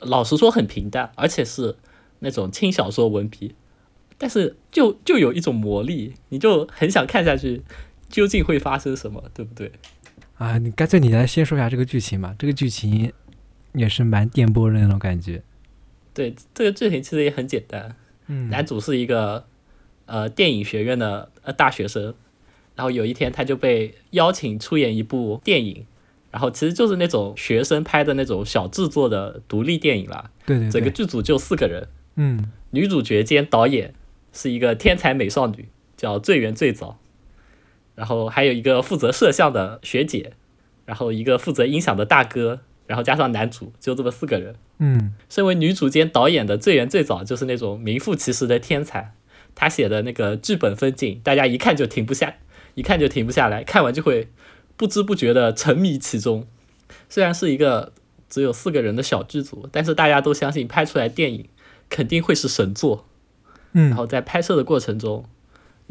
[0.00, 1.76] 老实说很平淡，而且是
[2.18, 3.54] 那种轻小说文笔，
[4.18, 7.62] 但是就就有一种魔力，你就很想看下去，
[8.08, 9.70] 究竟会发生什么，对不对？
[10.42, 12.34] 啊，你干脆你来先说一下这个剧情吧。
[12.36, 13.12] 这个剧情
[13.74, 15.40] 也是蛮电波的那种感觉。
[16.12, 17.94] 对，这个剧情其实也很简单，
[18.26, 19.46] 嗯男主是一个
[20.06, 22.12] 呃电影学院的呃大学生，
[22.74, 25.86] 然后有一天他就被邀请出演一部电影，
[26.30, 30.30] 然后其实就是那种学生拍的那种小制作的独立电影啦。
[30.44, 31.86] 对对整个，剧组就四个人，
[32.16, 33.94] 嗯女主角兼导演
[34.32, 36.98] 是一个天才美少女，叫最圆最早，
[38.02, 40.32] 然后还有一个负责摄像的学姐，
[40.84, 44.56] 然后一个负责音响的大哥，然后加上男主，就这么四个人。
[44.80, 49.14] 嗯身为女主兼导演的最原最早就是那种名副其实的天才，
[49.54, 52.34] 他写的那个剧本分镜，大家一看就停不下，
[52.74, 54.28] 一看就停不下来，看完就会
[54.76, 56.48] 不知不觉的沉迷其中。
[57.08, 57.92] 虽然是一个
[58.28, 61.48] 只有四个人的小剧组，但是大家都相信拍出来电影
[61.88, 63.06] 肯定会是神作。
[63.74, 65.24] 嗯然后在拍摄的过程中，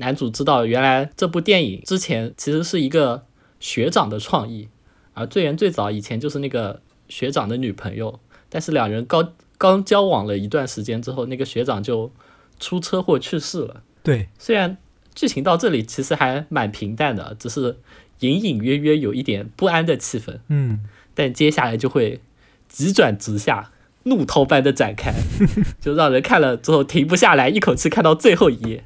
[0.02, 3.24] 男主知道原来这部电影之前其实是一个
[3.60, 4.68] 学长的创意，
[5.14, 12.12] 而最原最早以前就是那个学长的女朋友，但是两人刚刚交往了一段时间之后，那个学长就
[12.60, 13.84] 出车祸去世了。
[14.02, 14.78] 对，虽然
[15.14, 17.78] 剧情到这里其实还蛮平淡的，只是
[18.22, 20.82] 隐隐约约有一点不安的气氛，嗯。
[21.14, 22.22] 但接下来就会
[22.70, 23.72] 急转直下，
[24.04, 25.14] 怒涛般的展开，
[25.82, 28.86] 就让人看了之后停不下来，一口气看到最后一页，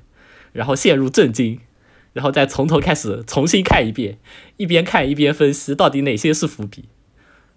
[0.56, 1.60] 然后陷入震惊，
[2.14, 4.18] 然后再从头开始重新看一遍，
[4.56, 6.86] 一边看一边分析到底哪些是伏笔。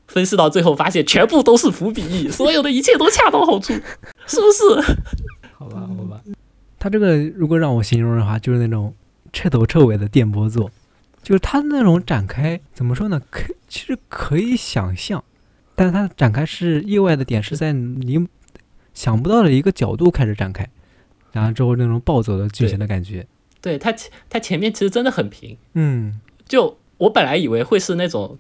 [0.09, 3.73] 分析到最后，发现全部都是伏笔， 所有的一切都恰到好处，
[4.27, 4.97] 是不是？
[5.53, 6.21] 好吧，好吧。
[6.79, 8.95] 他这个如果让我形容的话，就是那种
[9.33, 10.71] 彻头彻尾的电波作，
[11.23, 13.21] 就是他那种展开怎么说呢？
[13.31, 15.23] 可其实可以想象，
[15.75, 18.27] 但是他的展开是意外的点是在你
[18.95, 20.69] 想不到的一个角度开始展开，
[21.33, 23.27] 然后之后那种暴走的剧情的感觉，
[23.61, 28.39] 对它前他前面其实真的很平，嗯，就我本来以为会是那种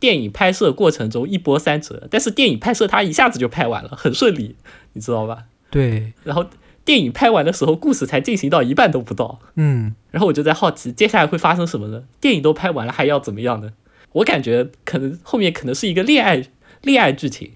[0.00, 4.56] 电影拍摄过程中一波三折，但是电影拍摄它一下子就拍完了，很顺利，
[4.94, 5.44] 你知道吧？
[5.70, 6.46] 对，然后
[6.84, 12.04] 电影拍完的时候，故事才进行到一半都不到，嗯，然后我就在好奇接下来会发生什么呢？
[12.20, 13.72] 电影都拍完了，还要怎么样呢？
[14.12, 16.44] 我感觉可能后面可能是一个恋爱
[16.82, 17.52] 恋爱剧情，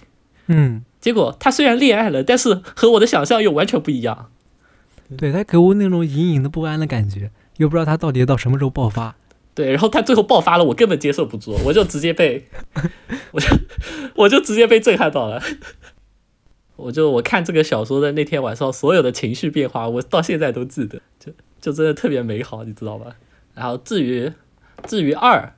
[0.47, 4.31] 嗯，结果他虽然恋爱了，但是和我的想象又完全不一样。
[5.17, 9.15] 对他给我那种隐隐的不安的感觉，又不知道他到底到什么时候爆发。
[9.55, 12.47] 对，然后他最后爆发了，我根本接受不住，我就直接被，
[13.33, 13.49] 我就
[14.17, 15.43] 我就直接被震撼到了。
[16.77, 23.17] 我就我看这个小说的那天晚上，所有的情绪变化，我到现在都记得，就就真的特别美好，你知道吧？
[23.55, 24.31] 然后至于
[24.87, 25.55] 至于二，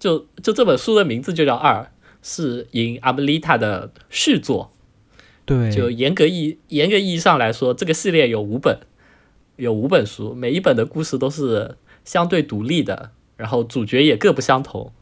[0.00, 1.92] 就就这本书的名字就叫二，
[2.22, 4.72] 是引阿布丽塔的续作，
[5.44, 8.78] 对，就严格意严格意义上来说，这个系列有五本，
[9.56, 14.92] 有五本书，每一本的故事都是相对独立的，然后主角也各不相同。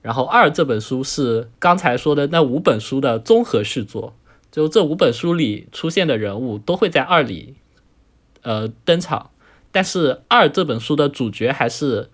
[0.00, 4.16] 然后二这本书是刚才说的那五本书的综合续作，
[4.50, 7.54] 就这五本书里出现的人物都会在二里，
[8.42, 9.30] 呃登场。
[9.70, 12.10] 但是二这本书的主角还是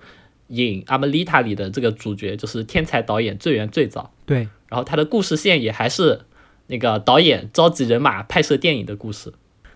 [0.49, 4.13] 引阿梅丽塔里的这个主角，就是天才导演最原最早。
[4.27, 6.21] 对，然后他的故事线也还是
[6.69, 9.35] 那个导演召集人马拍摄电影的故事。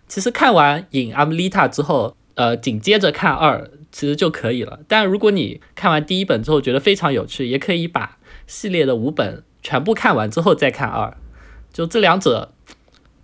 [0.08, 4.80] 其实看完《影阿姆丽塔》之后，呃，紧接着看二其实就可以了。
[4.86, 11.16] 但如果你看完第一本之后觉得非常有趣，也可以把系列的五本全部看完之后再看二，
[11.72, 12.52] 就这两者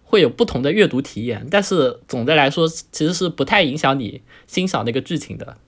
[0.02, 1.46] 会有不同的阅读体验。
[1.50, 5.58] 但是总的来说，其实是不太影响你欣赏那个剧情的。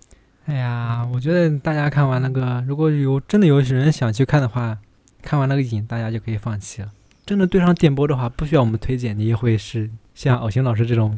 [0.46, 4.78] 哎呀，我觉得大家看完那个，如果有真的有人想去看的话，
[5.20, 6.88] 看完那个影，大家就可以放弃了。
[7.30, 11.16] 真的对上电波的话，不需要我们推荐，你也会是像偶星老师这种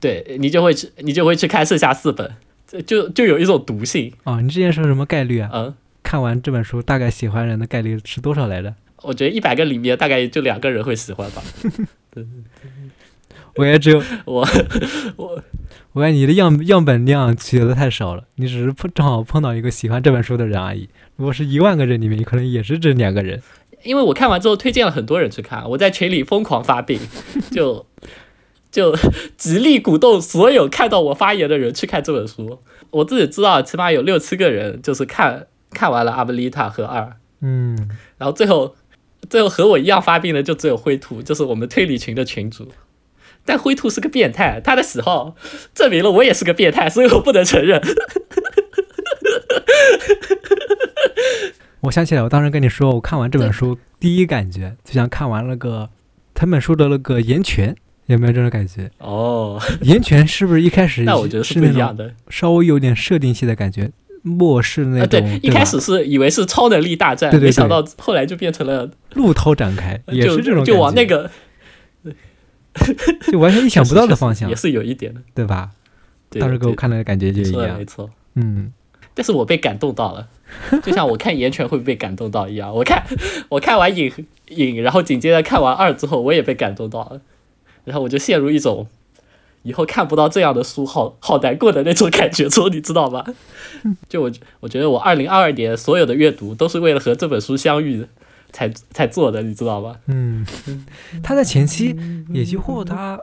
[0.00, 2.28] 对你就会去，你就会去看剩下四本，
[2.66, 4.12] 这就就有一种毒性。
[4.24, 4.40] 哦。
[4.42, 5.50] 你之前说什么概率啊？
[5.52, 8.74] 嗯，看完这本书大概喜欢人的概率是多少来着？
[9.02, 11.40] 我觉得一百个里面大概就两个人会喜欢吧。
[13.54, 14.44] 我也只有 我
[15.14, 15.40] 我
[15.92, 20.88] 我感觉你的样样本量取得太少了，你只是碰正好碰到一个喜欢这本书的人而已。
[21.14, 23.40] 如果是一万个人里面，你可能也是这两个人。
[23.84, 26.98] 因为我看完之后推荐了很多人去看，我在群里疯狂发病，
[27.52, 27.86] 就
[28.70, 28.96] 就
[29.36, 32.60] 极力鼓动所有看到我发言的人去看这本书。
[32.90, 37.76] 我自己知道，起码有六七个人就是看看完了《阿布丽塔》和二，嗯，
[38.18, 38.74] 然后最后
[39.28, 42.72] 最后和我一样发病的就只有灰兔，就是我们推理群的群主。
[43.46, 45.36] 但灰兔是个变态，他的喜好
[45.74, 47.78] 证明了我也是个变态，所以我不能承认。
[51.84, 55.88] 我想起来，我当时跟你说，我看完这本书第一感觉就像看完了个
[56.32, 57.72] 他本书的那个《岩泉》，
[58.06, 58.90] 有没有这种感觉？
[58.98, 62.12] 哦，《岩泉》是不是一开始那我觉得是不一样的。
[62.28, 63.90] 稍微有点设定系的感觉，
[64.22, 71.30] 末世那对，一开始是以为是超能力大战，对对对没想到后来就变成了，路涛展开，也就是这种就往那个
[73.30, 75.20] 就完全意想不到的方向 也，是有一点的。
[75.34, 75.70] 对吧？
[76.40, 77.84] 当时给我看的感觉就一样没。
[77.84, 78.10] 错。
[78.34, 78.72] 嗯，
[79.14, 80.28] 但是我被感动到了，
[80.82, 82.74] 就像我看《岩泉》会被感动到一样。
[82.74, 83.04] 我看
[83.48, 84.12] 我看完影
[84.48, 87.20] 影，然后紧接着看完二之后，我也被感动到了，
[87.84, 88.88] 然后我就陷入一种
[89.62, 93.24] 以后看不到这样的书，好好难过的那种感觉中，你知道吗？
[94.08, 98.06] 就我我觉得我二零二二年所有的阅读都是为了和这本书相遇
[98.52, 99.96] 才才做的，你知道吗？
[100.06, 100.44] 嗯，
[101.22, 101.96] 他在前期
[102.30, 103.20] 野崎货他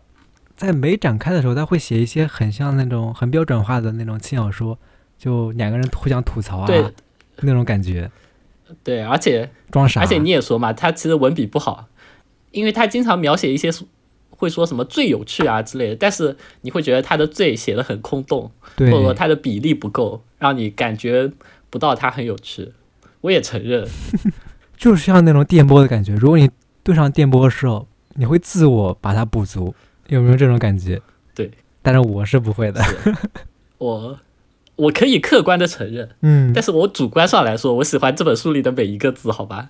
[0.55, 4.77] 在没展开的时候，他会写一些很像那种很标准化的那种轻小说，
[5.21, 6.83] 就两个人互相吐槽啊对，
[7.41, 8.09] 那种感觉。
[8.83, 10.01] 对，而且装傻。
[10.01, 11.87] 而且你也说嘛，他其实文笔不好，
[12.49, 13.69] 因为他经常描写一些
[14.31, 18.49] 会说什么最有趣啊之类的，但是你会觉得他的最写的很空洞，
[18.79, 21.31] 或者说他的比例不够，让你感觉
[21.69, 22.71] 不到他很有趣。
[23.19, 23.87] 我也承认，
[24.75, 26.49] 就是像那种电波的感觉，如果你
[26.81, 29.75] 对上电波的时候，你会自我把它补足，
[30.07, 30.99] 有没有这种感觉？
[31.35, 31.51] 对，
[31.83, 32.81] 但是我是不会的，
[33.77, 34.17] 我。
[34.75, 39.69] 我可以客观的承认，嗯，但是我主观上来说，我喜欢这本书里的每一个字，好吧？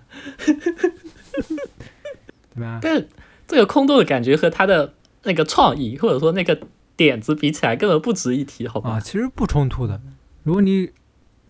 [2.54, 2.80] 对吧？
[2.84, 3.06] 但
[3.48, 4.94] 这个空洞的感觉和他的
[5.24, 6.58] 那个创意或者说那个
[6.96, 8.92] 点子比起来，根本不值一提，好吧？
[8.92, 10.00] 啊，其实不冲突的。
[10.44, 10.92] 如果你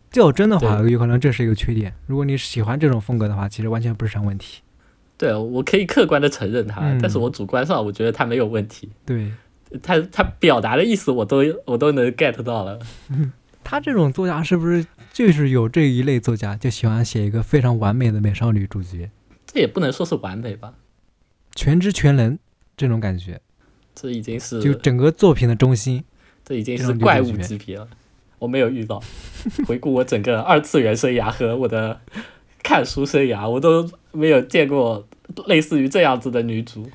[0.09, 4.61] 较真的话，有可能这是一个缺点；如果你喜欢这种风格的话，其实完全不是啥问题。
[5.17, 8.89] 对，我可以客观的承认它，但是我主观上我觉得它没有问题。
[9.05, 9.31] 对，
[9.83, 12.79] 他他表达的意思我都我都能 get 到了。
[13.63, 19.09] 他这种作家是不是就是有这一类作家，就喜欢写一个非常完美的美少女主角？
[19.45, 20.73] 这也不能说是完美吧，
[21.55, 22.37] 全知全能
[22.77, 23.41] 这种感觉，
[23.93, 26.03] 这已经是就整个作品的中心。
[26.43, 27.87] 这已经是怪物级别了，
[28.39, 29.01] 我没有遇到。
[29.67, 32.01] 回顾我整个二次元生涯和我的
[32.61, 35.07] 看书生涯，我都没有见过
[35.45, 36.89] 类似于这样子的女主。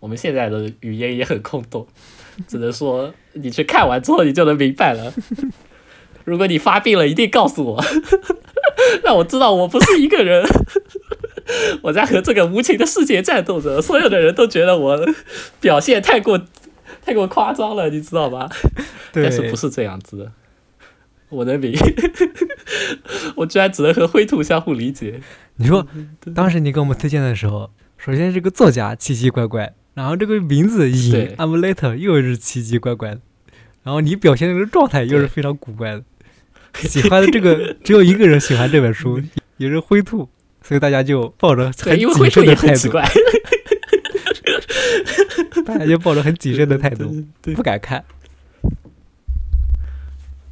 [0.00, 1.86] 我们现在的语言也很空洞。
[2.48, 5.12] 只能说你去看完之后，你就能明白了。
[6.24, 7.84] 如果你发病了，一定告诉我，
[9.04, 10.42] 让我知道我不是一个人，
[11.82, 13.82] 我在和这个无情的世界战斗着。
[13.82, 14.98] 所有的人都觉得我
[15.60, 16.40] 表现太过
[17.04, 18.48] 太过夸张了，你知道吧？
[19.12, 20.32] 但是不是这样子的，
[21.28, 21.78] 我能明，
[23.36, 25.20] 我居然只能和灰兔相互理解。
[25.56, 25.86] 你说，
[26.34, 29.74] 当时你给我们推荐的时候，首先这个作家奇奇怪怪。
[29.94, 33.20] 然后这个名字引 Amulet 又是奇奇怪怪的，
[33.84, 36.02] 然后你表现的这个状态又是非常古怪的。
[36.82, 39.20] 喜欢的这个只有一个人喜欢这本书，
[39.56, 40.28] 也是灰兔，
[40.60, 42.90] 所以大家就抱着很谨慎的态度。
[45.64, 47.24] 大家就抱着很谨慎的态度，
[47.54, 48.04] 不敢看。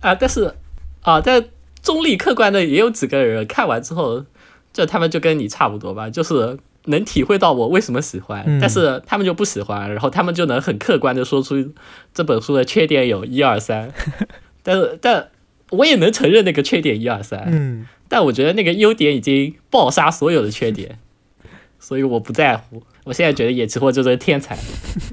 [0.00, 0.54] 啊，但是
[1.00, 1.44] 啊，在
[1.82, 4.24] 中立客观的也有几个人看完之后，
[4.72, 6.56] 就他们就跟你差不多吧，就是。
[6.86, 11.72] 能体会到我为什么喜欢，但是他们就不喜欢，然后他们就能很客观的说出
[12.12, 13.92] 这本书的缺点有一二三，
[14.62, 15.30] 但是但
[15.70, 20.98] 我也能承认那个缺点一二三，嗯，但我觉得那个优点已经爆杀所有的缺点，
[21.78, 22.82] 所以我不在乎。
[23.04, 24.58] 我现在觉得野崎货就是天才。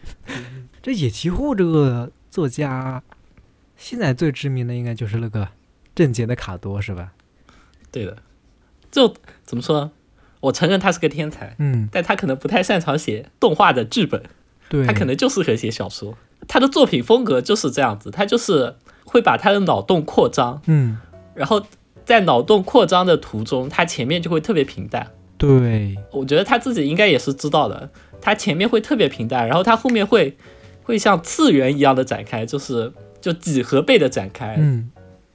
[0.82, 3.02] 这野崎户这个作家，
[3.76, 5.48] 现在最知名的应该就是那个
[5.94, 7.14] 正解的卡多是吧？
[7.92, 8.18] 对的，
[8.92, 9.14] 就
[9.44, 9.92] 怎么说？
[10.42, 14.24] 我承认他是个天才，嗯，但他可能不太擅长写动画的剧本，
[14.70, 16.18] 对，他可能就适合写小说。
[16.48, 20.98] 他的作品风格就是这样子，他就是会把他的脑洞扩张，嗯，
[21.36, 21.66] 然后
[22.06, 25.12] 在脑洞扩张的途中，他前面就会特别平淡。
[25.38, 27.90] 对，我觉得他自己应该也是知道的，
[28.22, 30.38] 他前面会特别平淡，然后他后面会
[30.84, 34.56] 会像次元一样的展开，就是就几何倍的展开。
[34.58, 34.90] 嗯，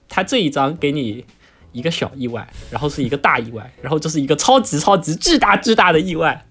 [0.09, 1.27] 他这一章给你。
[1.75, 6.47] 一个小意外，然后是一个大意外，然后就是一个超级超级巨大巨大的意外，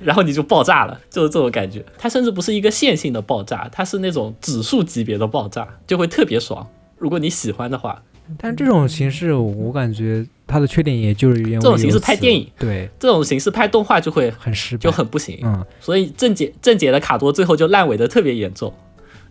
[0.00, 1.84] 然后你就爆炸了，就是这种感觉。
[1.98, 6.64] 它甚至不是一个线性的爆炸，它是那种指数级别的爆炸，就会特别爽。
[6.98, 8.02] 如果你喜欢的话，
[8.38, 15.40] 但这种形式我感觉它的缺点也就是这种形式拍电影，对这种形式拍动画就会很失败，就很不行。
[15.42, 18.72] 嗯，所以正解正解的卡多最后就烂尾的特别严重。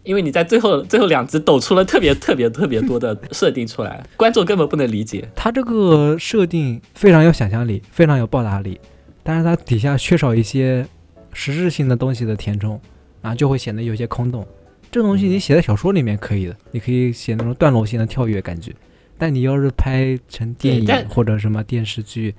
[0.03, 5.29] 因为你在最后最后两集抖出了特别特别特别多的设定出来，观众根本不能理解。
[5.35, 8.79] 他这个设定非常有想象力，非常有爆炸力，
[9.23, 10.85] 但是它底下缺少一些
[11.33, 12.79] 实质性的东西的填充，
[13.21, 14.45] 然后就会显得有些空洞。
[14.91, 18.73] 这东西你写在小说里面可以的，你可以写那种段落性的跳跃感觉，
[19.17, 22.33] 但你要是拍成电影或者什么电视剧。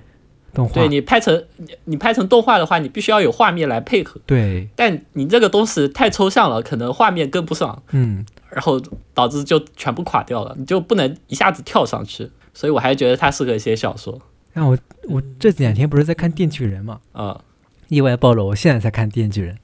[0.53, 4.21] 动画，对你拍成你你拍成动画的话，你必须要有画面来配合。
[4.27, 8.81] 对，但你这个东西太抽象了，可能画面跟不上，嗯，然后
[9.15, 12.31] 导致就全部垮掉了，你就不能一下子跳上去。
[12.53, 14.21] 所以我还觉得它适合写小说。
[14.55, 14.77] 那我
[15.09, 17.01] 我这两天不是在看《电锯人》嘛？
[17.13, 17.41] 啊，
[17.89, 19.55] 意外暴露，我现在才看《电锯人》。《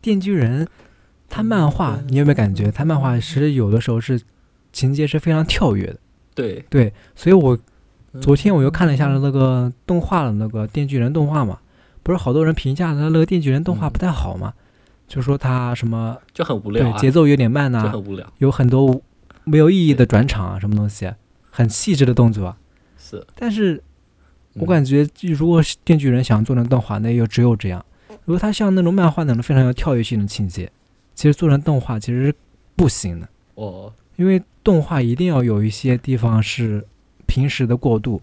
[0.00, 0.64] 电锯人》
[1.28, 4.20] 他漫画，你有没有感觉他漫画其实有的时候是
[4.72, 5.96] 情节是非常跳跃的？
[6.34, 7.58] 对对，所以我。
[8.20, 11.60] 昨天我又看了一下那个动画的那个《电锯人》动画嘛，
[12.02, 14.52] 不是好多人评价他那个《电锯人》动画不太好嘛，
[15.06, 19.00] 就说他什么就很无聊，对，节奏有点慢呐，很无聊，有很多
[19.44, 21.12] 没有意义的转场啊，什么东西，
[21.50, 22.56] 很细致的动作。
[22.98, 23.80] 是，但是
[24.54, 27.84] 我感觉如果《电锯人》想做成动画，那又只有这样。
[28.24, 30.68] 如果他像那种漫画那种非常有跳跃性的情节，
[31.14, 32.34] 其实做成动画其实是
[32.74, 33.28] 不行的。
[33.54, 36.84] 哦，因为动画一定要有一些地方是。
[37.30, 38.20] 平时的过渡，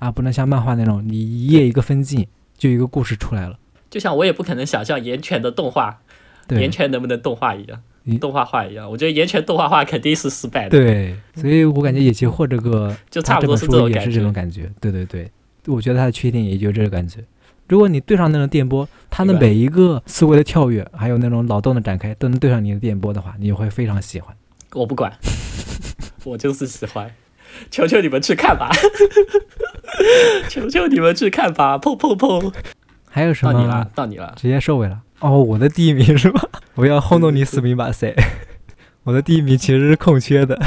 [0.00, 2.26] 啊，不能像漫画那种，你一页一个分镜，
[2.58, 3.56] 就一个故事出来了。
[3.88, 6.00] 就像我也不可能想象岩泉的动画，
[6.48, 14.32] 对岩泉能不能动画一样嗯，动画化一样，我觉得岩泉动画化肯定是失败的，对，所以我感觉野崎货这个 就差不多是他这本书这种感觉也是这种。
[14.32, 14.72] 感觉。
[14.80, 15.30] 对对对，
[15.66, 17.22] 我觉得它的缺点也就这个感觉。
[17.68, 24.34] 如果你对上那种电波，它的每一个思维的跳跃，还有那种脑洞的展开，都能对上你的电波的话，你会非常喜欢。
[24.72, 25.12] 我不管，
[26.24, 27.10] 我就是喜欢，
[27.70, 28.70] 求求你们去看吧，
[30.48, 32.52] 求求你们去看吧，砰砰砰，
[33.10, 33.52] 还有什么？
[33.52, 35.00] 到你了，到你了，直接收尾了。
[35.20, 36.48] 哦，我的第一名是吧？
[36.74, 38.14] 我要轰动你死命吧塞。
[39.04, 40.58] 我的第一名其实是空缺的。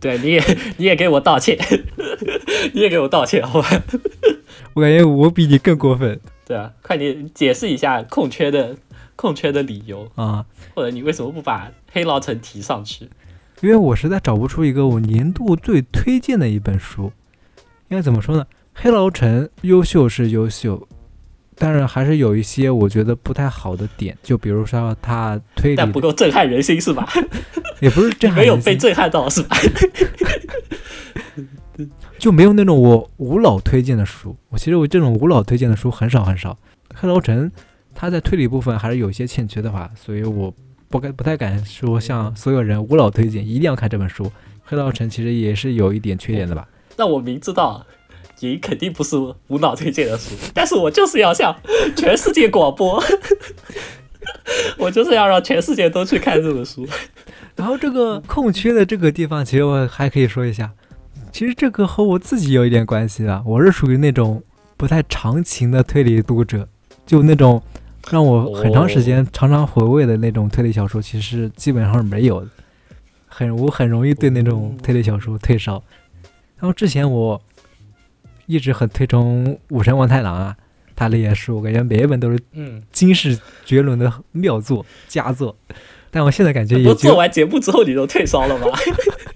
[0.00, 0.42] 对，你也
[0.76, 1.56] 你也给我道歉，
[2.74, 3.68] 你也给我道歉，好吧？
[4.74, 8.76] 我感觉我比你更过分对啊，快点解释一下空缺的
[9.14, 10.44] 空缺的理由，啊！
[10.74, 13.08] 或者你为什么不把黑牢城提上去？
[13.60, 17.12] 因为我实在找不出一个我年度最推荐的一本书。
[17.88, 18.44] 应该怎么说呢？
[18.74, 20.86] 黑牢城优秀是优秀，
[21.54, 27.08] 但是还是有一些我觉得不太好的点，就比如说它推理但不够震撼人心是吧？
[27.80, 29.56] 也不是震撼没有被震撼到是吧？
[32.18, 34.36] 就没有那种我无脑推荐的书。
[34.48, 36.56] 我其实我这种无脑推荐的书很少很少。
[36.94, 37.50] 黑牢城
[37.94, 40.52] 它在推理部分还是有一些欠缺的话，所以我
[40.88, 44.30] 不敢不太敢说向所有人无脑推荐，一定要看这本书。
[44.64, 46.66] 黑道城其实也是有一点缺点的吧。
[46.96, 47.86] 那我明知道
[48.40, 49.16] 你肯定不是
[49.48, 51.54] 无脑推荐的书，但是我就是要向
[51.96, 53.02] 全世界广播，
[54.78, 56.86] 我就是要让全世界都去看这本书。
[57.56, 60.72] 然后这个空缺的这个地方，其实我还可以说一下，
[61.32, 63.42] 其实这个和我自己有一点关系啊。
[63.46, 64.42] 我是属于那种
[64.76, 66.68] 不太长情的推理读者，
[67.06, 67.62] 就那种
[68.10, 72.48] 让我很长时间常常回味的那种推理小说，其实基本上是没有的。
[73.26, 75.82] 很我很容易对那种推理小说退烧。
[76.58, 77.40] 然后之前我
[78.46, 80.56] 一直很推崇武神王太郎啊，
[80.94, 85.54] 他的也是我感觉每一本都是嗯，惊世绝伦的妙作佳作。
[86.10, 88.68] 但我现在感觉也就是做完节目之后你都退烧了吗？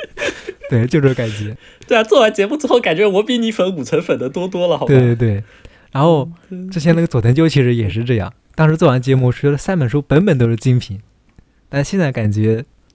[0.71, 1.55] 对，就这感觉。
[1.87, 4.95] 对啊，做完节目之后感觉我比你粉五成粉的多多了，好吧？
[4.95, 5.45] 对对对，
[5.93, 6.31] 然后
[6.71, 11.01] 之前那个佐藤鸠其实也是这样，当时做完节目说了三本书本本都是精品，
[11.69, 12.65] 但现在感觉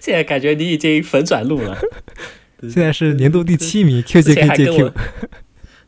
[0.00, 1.78] 现在感觉你已经粉转路了。
[2.62, 4.92] 现在是年度第七名之前还跟我，QJKJQ，，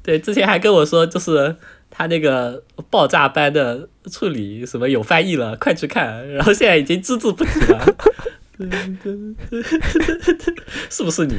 [0.03, 1.57] 对，之前还跟我说，就是
[1.89, 6.29] 他那个爆炸般的处理，什么有翻译了，快去看。
[6.35, 7.97] 然后现在已经只字不提了，
[10.91, 11.37] 是不是你？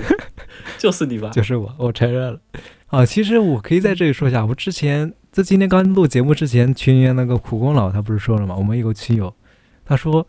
[0.79, 1.29] 就是你吧？
[1.29, 2.39] 就是我，我承认了。
[2.87, 8.55] 啊，其实我可以在这里说一下，我之前在今天刚录节目之前，群里面那个苦功老他不是说了吗？
[8.55, 9.33] 我们有个群友，
[9.85, 10.25] 他说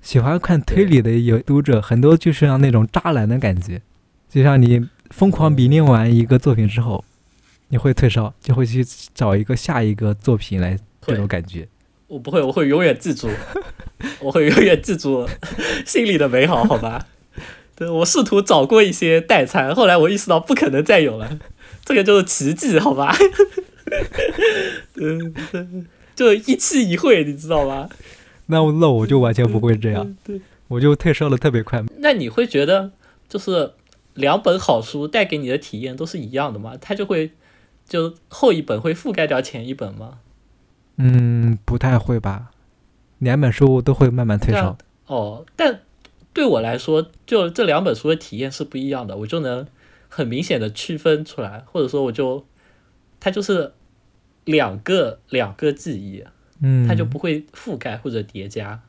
[0.00, 3.82] 喜欢看推理的有读者很多就是像那种渣男的感觉，
[4.26, 7.04] 就像你疯狂迷恋完一个作品之后，
[7.68, 8.82] 你会退烧，就会去
[9.12, 11.68] 找一个下一个作品来这种感觉。
[12.06, 13.28] 我不会，我会永远记住，
[14.20, 15.28] 我会永远记住
[15.84, 17.06] 心里的美好，好吧？
[17.76, 21.38] 对我试图找过一些代餐，后来我意识到不可能再有了，
[21.84, 23.14] 这个就是奇迹，好吧？
[26.14, 27.88] 就一期一会，你知道吗？
[28.46, 31.82] 那我那我就完全不会这样，对，我就退烧的特别快。
[31.98, 32.92] 那你会觉得
[33.28, 33.72] 就是
[34.14, 36.76] 两本好书带给你的体验都是一样的吗？
[36.80, 37.32] 它就会
[37.88, 40.18] 就后一本会覆盖掉前一本吗？
[40.96, 42.50] 嗯，不太会吧？
[43.18, 44.76] 两本书都会慢慢退烧。
[45.06, 45.80] 哦，但
[46.34, 49.66] 对我来说，就这两本书的体验是不一样的，我就能
[50.14, 52.44] 很明显的区分出来，或者说我就
[53.18, 53.72] 它就是
[54.44, 56.22] 两个两个记忆，
[56.60, 58.82] 嗯，它就不会覆盖或者叠加，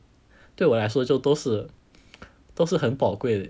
[0.54, 1.66] 对我来说就都是
[2.54, 3.48] 都是很宝贵的。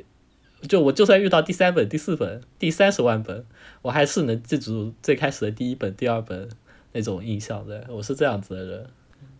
[0.69, 3.45] 就我就算遇到第三本、第四本、第三十万本，
[3.83, 6.49] 我还是能记住最开始的第一本、第二本
[6.93, 7.85] 那种印象的。
[7.91, 8.87] 我是这样子的人，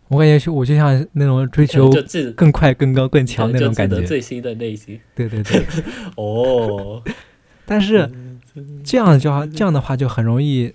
[0.09, 3.95] 我感觉我就像那种追求 就记更快、更高、更强那种感觉。
[3.95, 4.99] 得最新的那一集。
[5.15, 5.65] 对对对。
[6.17, 7.01] 哦，
[7.65, 8.07] 但是
[8.83, 10.73] 这样就这样的话就很容易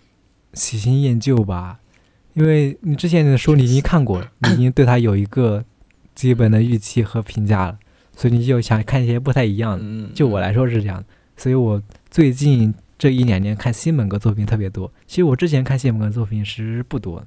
[0.55, 1.81] 喜新厌旧吧，
[2.35, 5.65] 因为你之前的书你已经看过了， 你已经对它有一个
[6.15, 7.79] 基本的预期和评价了，
[8.17, 9.85] 所以你就想看一些不太一样的。
[9.85, 11.05] 嗯，就我来说是这样的，
[11.37, 14.93] 所以我最近这一两年看新本格作品特别多。
[15.07, 17.25] 其实我之前看新本格作品是不多，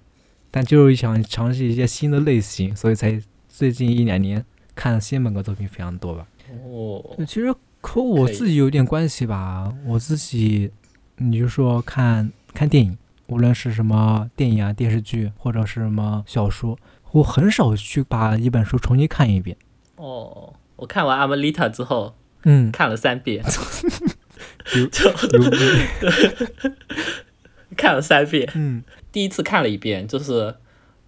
[0.52, 6.28] 但就是想尝试一些新的类型，所以才最近一两年看新本格作品非常多吧。
[6.64, 7.52] 哦，其实
[7.84, 9.74] 和我自己有点关系吧。
[9.86, 10.72] 我自己，
[11.18, 12.98] 你就说看看电影，
[13.28, 16.78] 无论是什么电影啊、电视剧，或者是什么小说，
[17.12, 19.56] 我很少去把一本书重新看一遍。
[19.98, 22.16] 哦，我看完《阿玛丽塔》之后，
[22.46, 23.44] 嗯，看了三遍，
[27.78, 28.50] 看了三遍。
[28.56, 30.56] 嗯第一次看了一遍，就是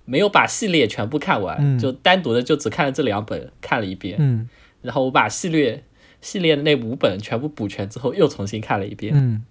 [0.04, 4.18] 没有把系列全部看完，嗯就单独的就只看了这两本，看了一遍。
[4.20, 4.48] 嗯
[4.82, 5.84] 然后我把系列
[6.26, 9.14] 系列的那五本全部补全之后，又重新看了一遍。
[9.16, 9.46] 嗯。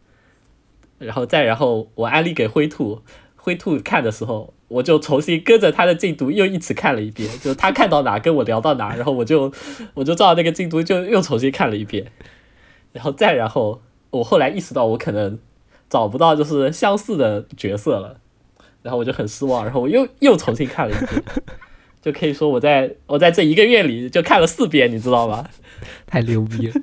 [0.99, 3.01] 然后再然后我安利给灰兔，
[3.37, 9.53] 灰兔看的时候，我就重新跟着他的进度又一起看了一遍，就是他看到哪跟我聊到哪，然后我就
[9.95, 12.11] 我就照那个进度就又重新看了一遍，
[12.93, 13.81] 然后再然后
[14.11, 15.39] 我后来意识到我可能
[15.89, 18.19] 找不到就是相似的角色了，
[18.83, 21.23] 然后我就很失望，然后我又又重新看了一遍，
[22.05, 25.49] 就可以说我在我在这一个月里就看了四遍，你知道吗？
[26.07, 26.75] 太牛逼了。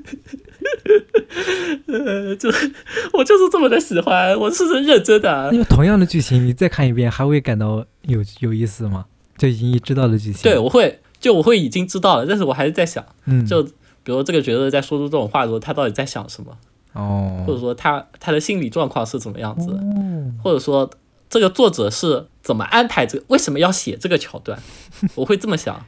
[1.87, 2.71] 呃，就是
[3.13, 5.49] 我就是这么的喜欢，我是认真的。
[5.51, 9.05] 因为同样的剧情，你再看一遍，还会感到有有意思吗？
[9.37, 10.41] 就已经知道的剧情。
[10.43, 13.61] 对，，我会就我会已经知道了，但是我还是在想，嗯，就
[14.03, 16.57] 比如这个角色在说出这种话的时候，他到底在想什么，
[16.93, 20.89] 哦，或者说他他的心理状况是怎么样子的，哦，或者说
[21.31, 24.61] 这个作者是怎么安排这个，为什么要写这个桥段，
[25.15, 25.85] 我会这么想，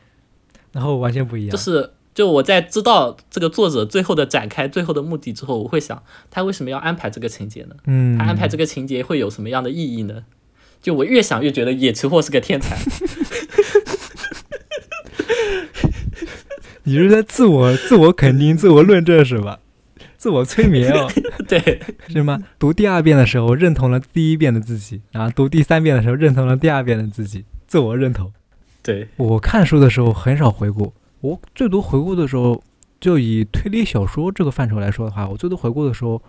[0.72, 1.52] 然后完全不一样。
[1.52, 6.02] 就是就我在知道这个作者最后的展开、最后的目的之后，我会想
[6.32, 7.76] 他为什么要安排这个情节呢？
[7.86, 10.24] 嗯，他安排这个情节会有什么样的意义呢？
[10.82, 12.78] 就我越想越觉得野崎货是个天才，
[16.84, 19.60] 你是在自我自我肯定、自我论证是吧？
[20.24, 21.12] 自我催眠哦，
[21.50, 22.42] 对，是吗？
[22.58, 28.32] 读第二遍的时候认同了第一遍的自己，然后读第三遍的时候认同了第二遍的自己，自我认同。
[28.82, 32.64] 对，我看书的时候很少回顾，我最多回顾的时候，
[33.02, 36.22] 就以推理小说这个范畴来说的话，我最多回顾的时候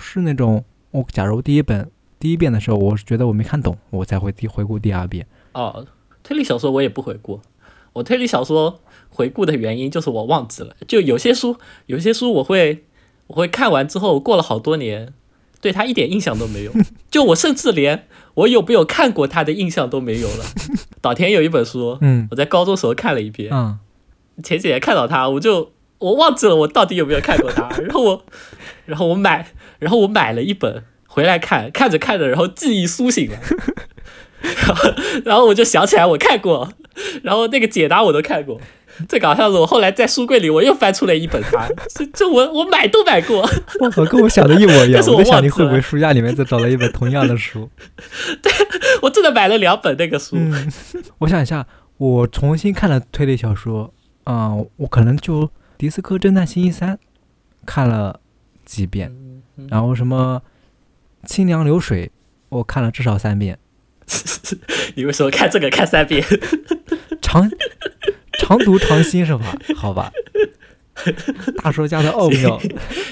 [0.00, 1.90] 是那种，我假如第一本
[2.20, 5.26] 第一遍的时候，我是觉得我没看懂，我才会第回顾第二遍。
[5.54, 5.84] 哦，
[6.22, 7.40] 推理小说我也不回顾，
[7.94, 11.56] 我推理小说回顾的原因就是我忘记了，就有些书，
[11.86, 12.84] 有些书我会
[13.30, 15.12] 我会看完之后过了好多年，
[15.60, 16.72] 对他一点印象都没有，
[17.10, 20.44] 就我甚至连我有没有看过他的印象都没有了。
[21.00, 23.78] 岛田有一本书， 嗯我在高中时候看了一遍，嗯，
[24.42, 28.24] 前几年看到他，我就我忘记了我到底有没有看过他， 然后我
[28.86, 29.46] 然后我买，
[29.78, 33.36] 然后我买了一本回来看，看着看着，然后记忆苏醒了。
[34.42, 34.90] 然后，
[35.24, 36.72] 然后我就想起来我看过，
[37.22, 38.58] 然后那个解答我都看过。
[39.08, 43.48] 最搞笑的是，我后来在书柜里我又翻出了一本它， 这这我我买都买过。
[43.80, 44.92] 我操，跟我想的一模一样。
[45.00, 47.70] 但是我在想你会不会书架里面再找了一本同样的书？
[48.42, 48.52] 对
[49.02, 50.36] 我真的买了两本那个书。
[50.36, 50.72] 嗯，
[51.18, 53.92] 我想一下，我重新看了推理小说，
[54.24, 55.46] 啊、我可能就
[55.78, 56.94] 《迪斯科侦探星期三》
[57.64, 58.20] 看了
[58.64, 59.12] 几遍，
[59.56, 60.42] 嗯然后什么
[61.28, 62.06] 《清凉流水》，
[62.48, 63.58] 我看了至少三遍。
[64.96, 66.24] 你为什么看这个看三遍？
[67.22, 67.48] 长
[68.50, 69.56] 长读常新是吧？
[69.76, 70.10] 好吧，
[71.62, 72.60] 大说家的奥妙，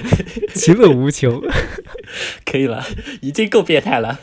[0.53, 1.41] 其乐无穷。
[2.45, 2.85] 可以了，
[3.21, 4.19] 已经够变态了。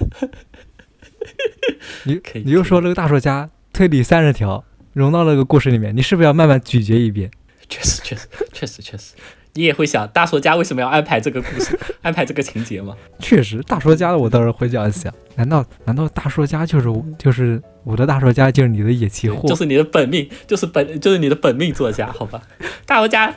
[2.03, 7.31] 你你又说这个大说家推理三十条融到那个故事里面，你是不是要慢慢咀嚼一遍？
[7.69, 9.13] 确实，确实，确实，确实，
[9.55, 12.95] 你也会想大说家为什么要安排这个故事， 安排这个情节吗？
[13.19, 15.13] 确实，大说家的我倒是会这样想。
[15.35, 16.87] 难道难道大说家就是
[17.17, 19.47] 就是我的大说家就是你的野崎货？
[19.47, 22.41] 就是你的本命，就是本，就是你的本命作家，好吧？
[22.85, 23.33] 大说家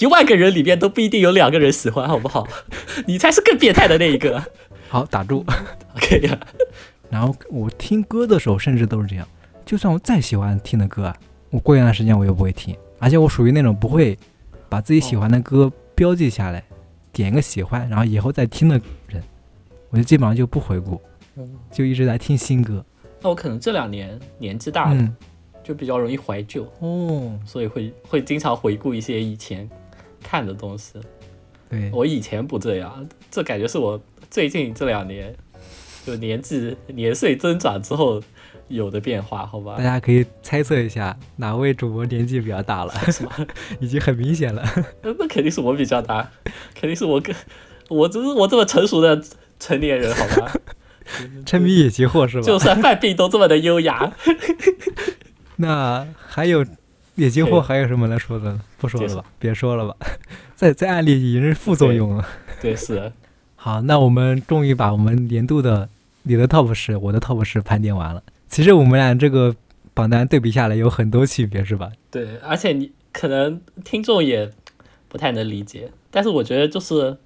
[0.00, 2.46] 一万个人里面都不一定有两个人喜欢，好不好？
[3.06, 4.42] 你才是更变态的那一个。
[4.88, 5.44] 好打住。
[6.00, 6.38] 可以了，
[7.08, 9.26] 然后我听歌的时候，甚至都是这样。
[9.64, 11.16] 就算我再喜欢听的歌啊，
[11.50, 14.16] 我过一段时间我也不会听，而且我属于那种不会
[14.68, 16.62] 把自己喜欢的歌标记下来，
[17.12, 19.22] 点个喜欢，然后以后再听的人，
[19.90, 21.00] 我就基本上就不回顾，
[21.70, 22.84] 就一直在听新歌。
[23.20, 25.16] 那我可能这两年年纪大了，嗯，
[25.64, 29.68] 就比较容易怀旧，哦，所以会会经常回顾一些以前
[30.22, 30.94] 看的东西。
[31.68, 35.34] 对，我以前不这样，这感觉是我最近这两年
[36.04, 38.22] 就年纪年岁增长之后
[38.68, 39.82] 有的变化，好吧大？
[39.84, 42.92] 家可以猜测一下哪位主播年纪比较大了？
[43.80, 44.62] 已经很明显了。
[45.02, 46.28] 那那肯定是我比较大，
[46.74, 47.34] 肯定是我更
[47.88, 49.22] 我只是我这么成熟的
[49.60, 50.52] 成年人，好吧？
[51.46, 52.42] 沉迷野崎货是吧？
[52.42, 54.12] 就算犯病都这么的优雅，
[55.56, 56.66] 那还有
[57.14, 58.60] 野鸡货还有什么来说的呢？
[58.78, 59.96] 不说了吧，别说了吧，
[60.56, 62.26] 在在案例已经是副作用了。
[62.60, 63.12] 对，是
[63.54, 65.88] 好，那我们终于把我们年度的
[66.24, 68.20] 你的 top 十，我的 top 十盘点完了。
[68.56, 69.54] 其实我们俩这个
[69.92, 71.92] 榜单对比下来有很多区别，是吧？
[72.10, 74.50] 对，而且你可能听众也
[75.08, 77.18] 不太能理解，但是我觉得就是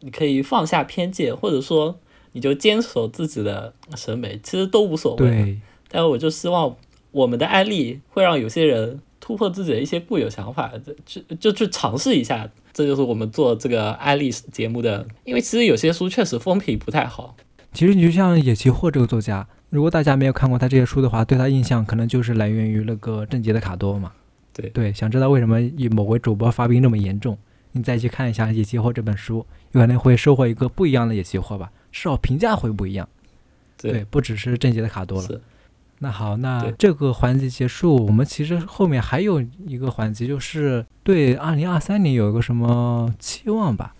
[0.00, 2.00] 你可以放下偏见，或者说
[2.32, 5.28] 你就坚守自己的审美，其实都无所谓。
[5.28, 6.74] 对，但是我就希望
[7.12, 10.72] 我们的案例会让有些人突破自己的一些固有想法，
[11.06, 17.36] 就就就去尝试一下这就是我们做这个案例节目的，因为其实有些书确实风评不太好。
[17.72, 24.12] 其实你就像野崎货这个作家，如果大家没有看过他这些书的话，对他印象可能就是来源于那个郑杰的卡多嘛。
[24.52, 25.58] 对对，想知道为什么
[25.90, 27.36] 某位主播发病这么严重，
[27.72, 33.08] 你再去看一下《野崎货》这本书，有可能会收获一个不一样的野崎货吧，至少评价会不一样。
[33.76, 35.40] 对，不只是郑杰的卡多了。
[35.98, 43.92] 那好，那这个环节结束，我们其实后面还有一个环节，就是对二零二三年有一个什么期望吧。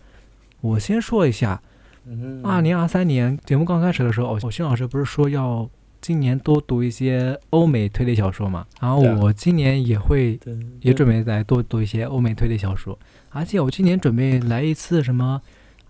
[0.61, 1.61] 我先说一下，
[2.07, 5.69] 嗯二零二三年节目刚开始的时候，偶偶勋老师不是说要
[6.01, 8.67] 今年多读一些欧美推理小说嘛？
[8.81, 10.39] 然后我今年也会
[10.81, 12.99] 也准备来多读一些欧美推理小说，
[13.31, 15.41] 而且我今年准备来一次什么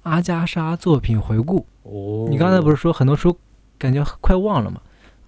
[0.05, 1.67] 阿加莎作品回顾。
[1.83, 3.37] 哦，你刚才不是说很多书
[3.77, 4.81] 感觉快忘了吗？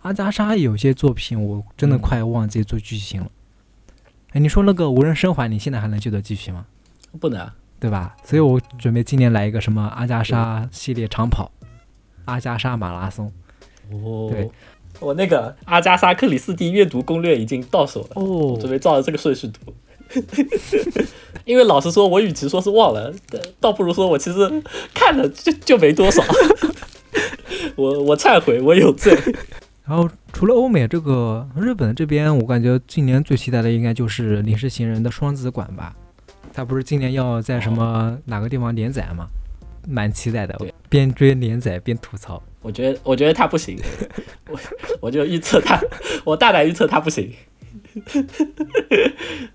[0.03, 3.29] 阿加莎有些作品我真的嗯快忘记做剧情了。
[4.31, 6.65] 哎，你说那个无人生还，你现在还能记得剧情吗？
[7.19, 7.55] 不能啊？
[7.79, 8.17] 对吧？
[8.25, 11.51] 所以我准备今年来一个什么阿加莎系列长跑，
[12.25, 13.31] 阿加莎马拉松。
[13.93, 14.51] 哦，对，
[14.99, 19.75] 我那个阿加莎克里斯蒂阅读攻略已经到手了，哦准备照着这个顺序读。
[21.45, 24.63] 因为老实说，我与其说是忘了，呃倒不如说我其实
[24.95, 26.23] 看了就就没多少。
[27.77, 29.17] 我我忏悔，我有罪。
[29.85, 35.95] 然后除了欧美这个，日本这边我感觉今年最期待的应该就是《临时行人》的双子馆吧。
[36.57, 39.27] 他不是今年要在什么哪个地方连载吗？
[39.87, 42.43] 蛮期待的对，边追连载边吐槽。
[42.63, 43.79] 我觉得，我觉得他不行，
[44.49, 44.59] 我
[45.03, 45.79] 我就预测他，
[46.25, 47.31] 我大胆预测他不行。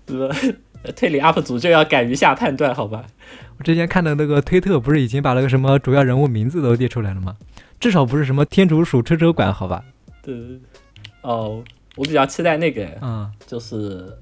[0.94, 3.04] 推理 UP 主就要敢于下判断，好吧？
[3.58, 7.36] 我之前看的那个推特，不是已经把那个什么主要人物名字都列出来了吗？
[7.80, 9.84] 至少不是什么天竺鼠车车馆，好吧？
[10.22, 10.34] 对，
[11.22, 11.64] 哦，
[11.96, 14.16] 我比较期待那个，嗯、就是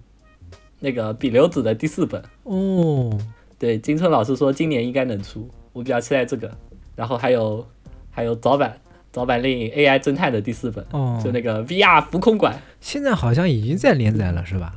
[0.81, 2.21] 那个比流子的第四本。
[2.43, 3.17] 哦，
[3.59, 6.51] 对，金春老师说今年应该能出，我比较期待这个。
[6.97, 7.67] 然后还有
[8.11, 8.79] 还有早版
[9.11, 12.61] 早版令 AI 侦探的第四本，哦就那个 VR 浮空馆。
[12.81, 14.75] 现在好像已经在连载了，是吧？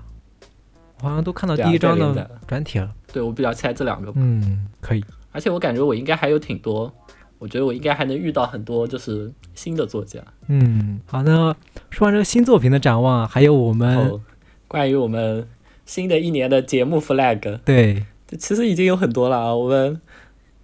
[1.01, 2.89] 我好像都看到第一章的转帖了。
[3.11, 5.03] 对我比较期待这两个，嗯，可以。
[5.31, 6.93] 而且我感觉我应该还有挺多，
[7.39, 10.19] 我觉得我应该还能遇到很多就是新的作家。
[10.47, 11.53] 嗯，好，那
[11.89, 14.21] 说完这个新作品的展望，还有我们后
[14.67, 15.45] 关于我们
[15.85, 18.05] 新的一年的节目 flag，对。
[18.27, 19.55] 这其实已经有很多了啊。
[19.55, 19.99] 我们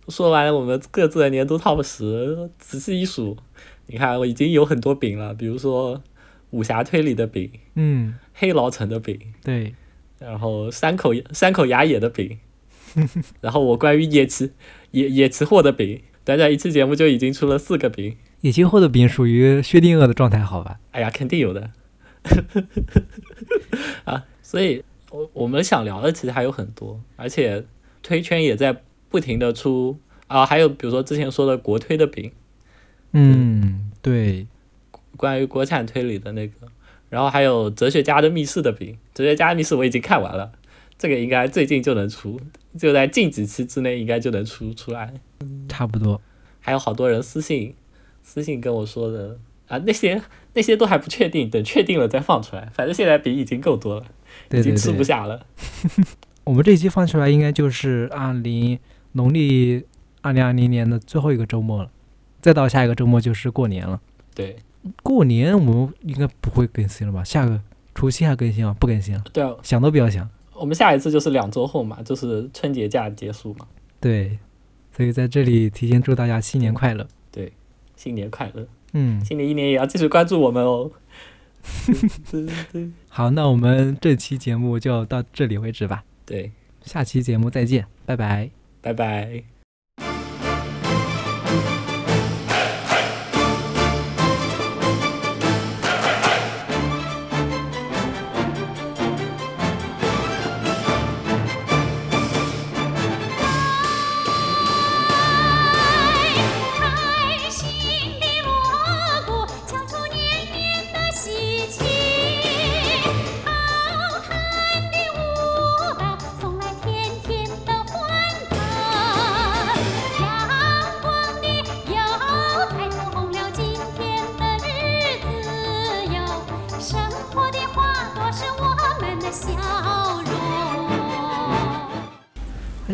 [0.07, 3.37] 说完我们各自的年度 top 十，仔细一数，
[3.87, 6.01] 你看我已经有很多饼了，比如说
[6.51, 8.15] 武侠推理的饼，嗯。
[8.33, 9.75] 黑牢城的饼，对。
[10.17, 12.39] 然后山口山口雅也的饼，
[13.41, 14.51] 然后我关于野崎
[14.91, 20.79] 野野崎货的饼，短短一期节目就已经出了四个饼，野崎货的饼属于薛定谔的状态，好吧？
[20.91, 21.71] 哎呀，肯定有的。
[24.05, 27.65] 啊，所以我我们想聊的其实还有很多，而且
[28.03, 32.31] 推圈也在不停的出啊，还有比如说之前说的国推的饼，
[33.13, 34.45] 嗯，对，
[35.17, 36.67] 关于国产推理的那个，
[37.09, 40.51] 然后还有哲学家的密室的饼，哲学家的密室我已经看完了，
[40.97, 42.39] 这个应该最近就能出，
[42.77, 45.13] 就在近几期之内应该就能出出来。
[45.67, 46.21] 差不多。
[46.59, 47.73] 还有好多人私信
[48.21, 49.39] 私信跟我说的
[49.69, 50.21] 啊，那些
[50.53, 52.69] 那些都还不确定，等确定了再放出来。
[52.73, 54.05] 反正现在饼已经够多了，
[54.49, 55.45] 对对已经吃不对，下了。
[56.43, 58.77] 我们这一期放出来应该就是二零
[59.13, 59.85] 农历
[60.21, 61.91] 二零二零年的最后一个周末了，
[62.41, 64.01] 再到下一个周末就是过年了。
[64.33, 64.57] 对
[65.03, 67.23] 过年我们应该不会更新了吧？
[67.23, 67.61] 下个
[67.93, 68.75] 除夕还更新啊？
[68.79, 70.27] 不更新了，对啊，想都不要想。
[70.55, 73.67] 我们下一次就是两周后嘛，就是春节假结束嘛。
[73.99, 74.39] 对，
[74.95, 77.07] 所以在这里提前祝大家新年快乐。
[77.31, 77.53] 对，
[77.95, 78.67] 新年快乐！
[78.93, 80.91] 嗯，新的一年也要继续关注我们哦。
[82.31, 86.51] 对 对好，那我们这期节目就到这里为止吧，对，
[86.83, 88.49] 下期节目再见，拜拜。
[88.81, 89.58] 拜拜。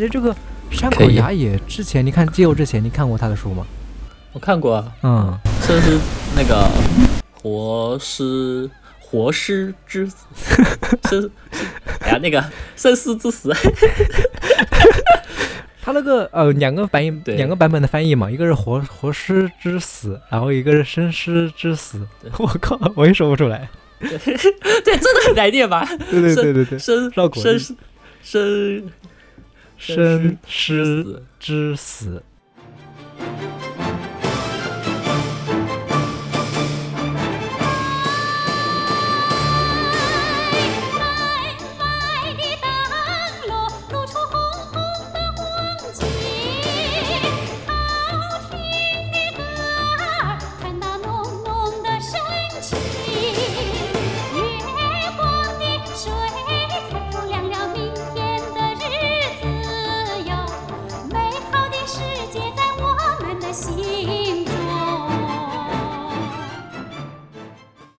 [0.08, 0.34] 这个
[0.70, 3.66] 山口雅也之前，你看《街友》之前，你看过他的书吗？
[4.32, 5.98] 我看过啊，嗯，这是
[6.36, 6.68] 那个
[7.32, 8.68] 活尸
[9.00, 10.26] 活尸之死，
[11.08, 11.30] 是是，
[12.00, 12.44] 哎呀，那个
[12.76, 13.50] 生死之死，
[15.80, 22.06] 他那个呃两个翻译两个版本的翻译嘛，一个是活活尸之死，然后一个是生尸之死。
[22.38, 23.68] 我靠，我也说不出来。
[23.98, 24.18] 对，
[24.84, 25.88] 真的很难念吧？
[26.10, 27.58] 对对对对对，生绕口生
[28.22, 28.82] 生
[29.76, 32.22] 生师之死。